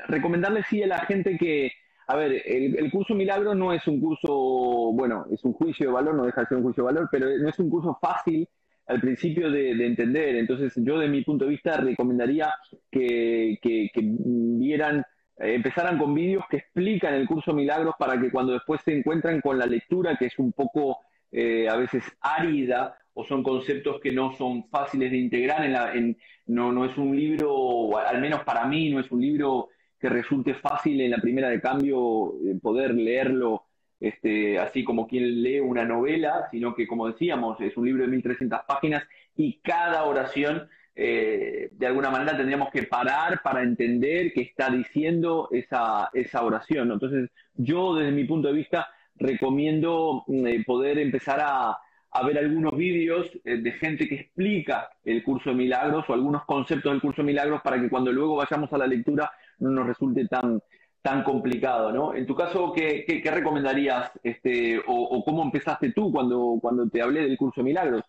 [0.08, 1.72] Recomendarle sí a la gente que,
[2.06, 4.28] a ver, el, el, curso Milagro no es un curso,
[4.92, 7.26] bueno, es un juicio de valor, no deja de ser un juicio de valor, pero
[7.38, 8.46] no es un curso fácil
[8.88, 10.36] al principio de, de entender.
[10.36, 12.52] Entonces, yo de mi punto de vista recomendaría
[12.90, 13.58] que,
[14.02, 15.04] vieran,
[15.36, 19.40] eh, empezaran con vídeos que explican el curso Milagros para que cuando después se encuentran
[19.40, 20.98] con la lectura, que es un poco
[21.30, 25.92] eh, a veces árida, o son conceptos que no son fáciles de integrar, en la,
[25.92, 26.16] en,
[26.46, 29.68] no, no es un libro, al menos para mí, no es un libro
[30.00, 33.64] que resulte fácil en la primera de cambio eh, poder leerlo
[34.00, 38.10] este, así como quien lee una novela, sino que, como decíamos, es un libro de
[38.10, 39.02] 1300 páginas
[39.36, 45.48] y cada oración, eh, de alguna manera, tendríamos que parar para entender qué está diciendo
[45.50, 46.92] esa, esa oración.
[46.92, 51.76] Entonces, yo, desde mi punto de vista, recomiendo eh, poder empezar a,
[52.10, 56.44] a, ver algunos vídeos eh, de gente que explica el curso de milagros o algunos
[56.44, 59.86] conceptos del curso de milagros para que cuando luego vayamos a la lectura no nos
[59.88, 60.60] resulte tan,
[61.02, 62.14] tan complicado, ¿no?
[62.14, 67.22] En tu caso, ¿qué, qué, recomendarías este, o, cómo empezaste tú cuando, cuando te hablé
[67.22, 68.02] del curso de milagros?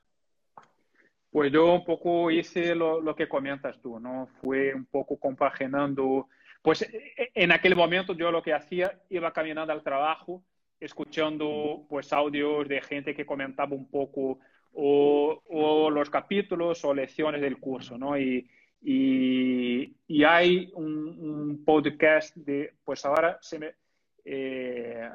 [1.32, 4.28] Pues yo un poco hice lo, lo, que comentas tú, ¿no?
[4.42, 6.28] Fue un poco compaginando,
[6.62, 10.44] pues e, e, en aquel momento yo lo que hacía, iba caminando al trabajo,
[10.80, 14.40] escuchando pues audios de gente que comentaba un poco
[14.74, 18.18] o, o los capítulos o lecciones del curso, ¿no?
[18.18, 18.50] Y,
[18.82, 23.74] y, y hay un, un, podcast de, pues ahora se me,
[24.24, 25.10] eh,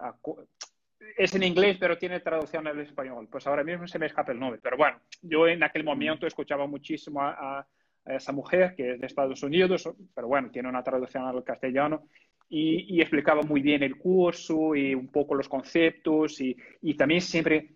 [1.16, 3.28] es en inglés, pero tiene traducción al español.
[3.30, 4.60] Pues ahora mismo se me escapa el nombre.
[4.62, 7.66] Pero bueno, yo en aquel momento escuchaba muchísimo a, a,
[8.06, 12.06] esa mujer que es de Estados Unidos, pero bueno, tiene una traducción al castellano.
[12.50, 17.22] Y, y, explicaba muy bien el curso y un poco los conceptos y, y también
[17.22, 17.70] siempre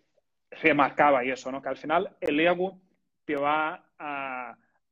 [0.51, 1.63] remarcaba eso, ¿no?
[1.63, 2.79] que al final el ego
[3.25, 4.28] te va a,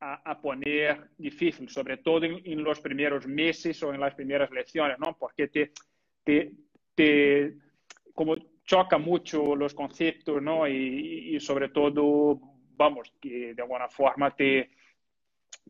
[0.01, 5.16] a, poner difícil, sobre todo en, los primeros meses o en las primeras lecciones, ¿no?
[5.18, 5.72] porque te,
[6.22, 6.53] te,
[6.94, 7.57] te
[8.14, 10.66] como choca mucho los conceptos, ¿no?
[10.66, 12.40] Y, y, sobre todo,
[12.76, 14.70] vamos, que de alguna forma te,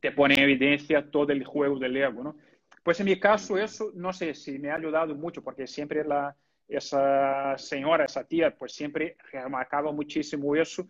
[0.00, 2.36] te pone en evidencia todo el juego del ego, ¿no?
[2.82, 6.34] Pues en mi caso eso, no sé si me ha ayudado mucho, porque siempre la,
[6.68, 10.86] esa señora, esa tía, pues siempre remarcaba muchísimo eso.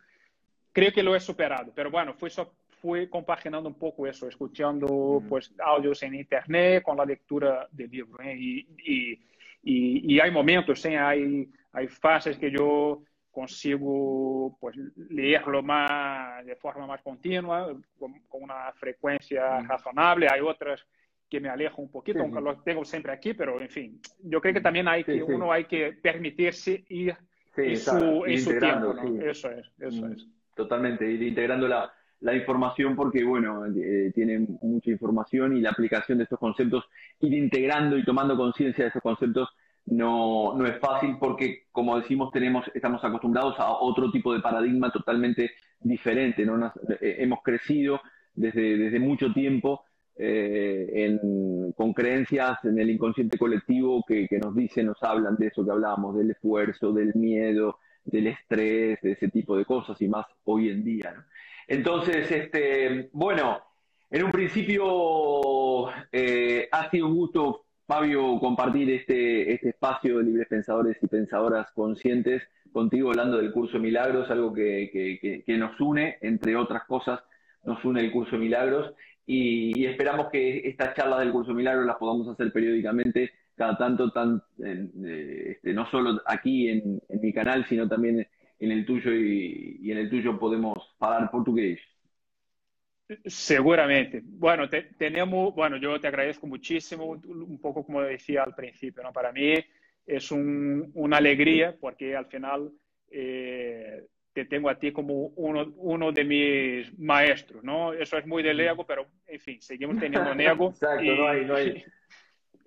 [0.72, 2.54] Creo que lo he superado, pero bueno, fui, so,
[2.86, 8.22] fui compaginando un poco eso, escuchando pues audios en internet con la lectura del libro.
[8.22, 8.36] ¿eh?
[8.38, 9.18] Y, y
[9.68, 10.96] y, y hay momentos, ¿eh?
[10.96, 14.76] hay, hay fases que yo consigo pues,
[15.10, 19.68] leerlo más, de forma más continua, con, con una frecuencia mm.
[19.68, 20.28] razonable.
[20.30, 20.86] Hay otras
[21.28, 22.44] que me alejo un poquito, sí, aunque sí.
[22.44, 25.50] lo tengo siempre aquí, pero en fin, yo creo que también hay que, sí, uno
[25.50, 27.16] hay que permitirse ir
[27.56, 28.94] en su, en su tiempo.
[28.94, 29.20] ¿no?
[29.20, 30.28] Eso es, eso mm, es.
[30.54, 36.18] Totalmente, ir integrando la, la información porque, bueno, eh, tiene mucha información y la aplicación
[36.18, 36.84] de estos conceptos,
[37.20, 39.48] ir integrando y tomando conciencia de estos conceptos
[39.86, 44.90] no, no es fácil porque, como decimos, tenemos, estamos acostumbrados a otro tipo de paradigma
[44.90, 46.44] totalmente diferente.
[46.44, 46.72] ¿no?
[47.00, 48.00] Eh, hemos crecido
[48.34, 49.84] desde, desde mucho tiempo
[50.18, 51.18] eh,
[51.76, 55.70] con creencias en el inconsciente colectivo que, que nos dicen, nos hablan de eso que
[55.70, 60.70] hablábamos, del esfuerzo, del miedo, del estrés, de ese tipo de cosas y más hoy
[60.70, 61.12] en día.
[61.14, 61.22] ¿no?
[61.66, 63.60] Entonces, este, bueno,
[64.10, 70.48] en un principio eh, ha sido un gusto, Fabio, compartir este, este espacio de libres
[70.48, 72.42] pensadores y pensadoras conscientes
[72.72, 77.20] contigo hablando del curso de Milagros, algo que, que, nos une, entre otras cosas,
[77.64, 78.92] nos une el curso de Milagros
[79.24, 84.10] y, esperamos que estas charlas del curso de Milagros las podamos hacer periódicamente, cada tanto,
[84.10, 88.26] tan, eh, este, no solo aquí en, en mi canal, sino también
[88.58, 91.80] en el tuyo y, y en el tuyo podemos hablar portugués.
[93.24, 94.20] Seguramente.
[94.24, 99.12] Bueno, te, tenemos, bueno, yo te agradezco muchísimo, un poco como decía al principio, ¿no?
[99.12, 99.54] Para mí
[100.06, 102.72] es un, una alegría porque al final
[103.10, 107.92] eh, te tengo a ti como uno, uno de mis maestros, ¿no?
[107.92, 110.70] Eso es muy del ego, pero en fin, seguimos teniendo un ego.
[110.70, 111.84] Exacto, y, no hay, no hay.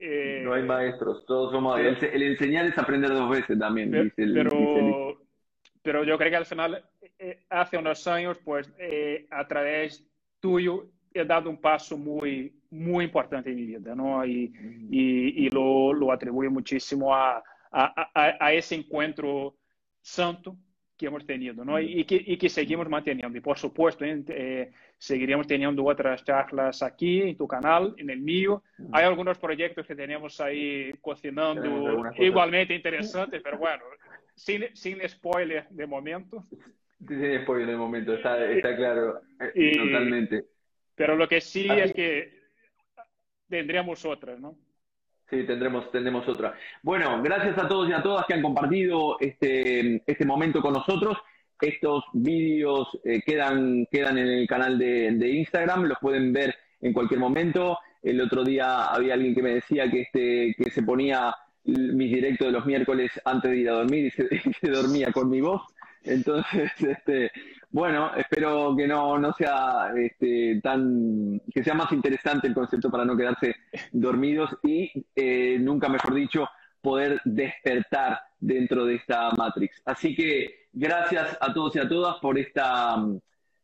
[0.01, 1.77] Eh, no hay maestros, todos somos.
[1.77, 3.91] El, el, enseñar es aprender dos veces también.
[3.91, 5.08] Pero, dice el, pero, dice
[5.81, 6.83] pero yo creo que al final,
[7.17, 10.05] eh, hace unos años, pues eh, a través
[10.39, 14.25] tuyo he dado un paso muy, muy importante en mi vida, ¿no?
[14.25, 14.87] Y, mm.
[14.91, 17.37] y, y lo, lo, atribuyo muchísimo a,
[17.71, 19.55] a, a, a, ese encuentro
[20.01, 20.55] santo
[20.97, 21.73] que hemos tenido, ¿no?
[21.77, 21.81] Mm.
[21.81, 23.37] Y, que, y que seguimos manteniendo.
[23.37, 24.23] Y por supuesto, ¿eh?
[24.27, 28.63] Eh, seguiremos teniendo otras charlas aquí, en tu canal, en el mío.
[28.77, 28.89] Mm.
[28.93, 33.83] Hay algunos proyectos que tenemos ahí cocinando igualmente interesantes, pero bueno,
[34.39, 36.45] sin, sin spoiler de momento.
[37.05, 40.45] Sin spoiler de momento, está, está claro, eh, y, totalmente.
[40.95, 41.81] Pero lo que sí Así...
[41.81, 42.39] es que
[43.49, 44.57] tendríamos otras, ¿no?
[45.29, 46.55] Sí, tendremos, tendremos otra.
[46.81, 51.17] Bueno, gracias a todos y a todas que han compartido este, este momento con nosotros.
[51.61, 56.93] Estos vídeos eh, quedan, quedan en el canal de, de, Instagram, los pueden ver en
[56.93, 57.77] cualquier momento.
[58.01, 61.35] El otro día había alguien que me decía que, este, que se ponía
[61.69, 64.27] mis directos de los miércoles antes de ir a dormir y se,
[64.69, 65.61] dormía con mi voz.
[66.03, 67.31] Entonces, este,
[67.69, 73.05] bueno, espero que no, no sea este, tan, que sea más interesante el concepto para
[73.05, 73.55] no quedarse
[73.91, 76.47] dormidos y, eh, nunca mejor dicho,
[76.81, 79.81] poder despertar dentro de esta Matrix.
[79.85, 82.95] Así que gracias a todos y a todas por esta,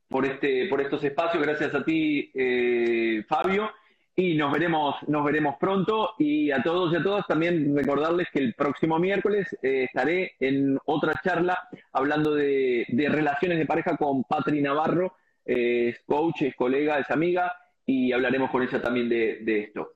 [0.10, 3.72] por este, por estos espacios, gracias a ti, eh, Fabio
[4.16, 6.13] y nos veremos, nos veremos pronto.
[6.18, 10.80] Y a todos y a todas también recordarles que el próximo miércoles eh, estaré en
[10.86, 16.55] otra charla hablando de, de, relaciones de pareja con Patri Navarro, eh, es coach, es
[16.55, 17.55] colega, es amiga,
[17.86, 19.95] y hablaremos con ella también de, de esto.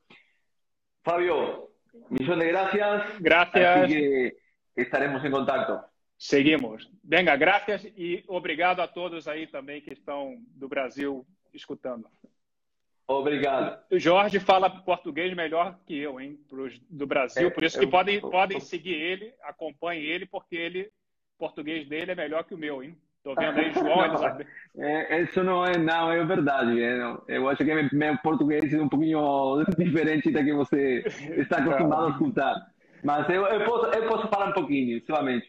[1.01, 1.69] Fabio,
[2.09, 3.03] Millón de gracias.
[3.19, 3.77] Gracias.
[3.77, 4.37] Así que
[4.75, 5.85] estaremos en contacto.
[6.17, 6.89] Seguimos.
[7.01, 12.09] Venga, gracias e obrigado a todos aí também que estão do Brasil escutando.
[13.09, 13.79] Obrigado.
[13.91, 16.39] O Jorge fala português melhor que eu, hein,
[16.87, 17.47] do Brasil.
[17.47, 20.91] É, por isso que eu, podem, eu, podem seguir ele, acompanhem ele, porque ele,
[21.35, 22.95] português dele é melhor que o meu, hein?
[23.17, 24.07] Estou vendo aí, João.
[24.75, 26.79] não, é, isso não é, não, é verdade.
[26.79, 26.99] É,
[27.29, 31.03] eu acho que meu português é um pouquinho diferente da que você
[31.35, 32.67] está acostumado a escutar.
[33.03, 35.47] Mas eu, eu, posso, eu posso falar um pouquinho, solamente.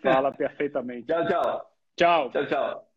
[0.00, 1.06] Fala perfeitamente.
[1.10, 1.70] tchau, tchau.
[1.96, 2.30] Tchau.
[2.30, 2.89] Tchau, tchau.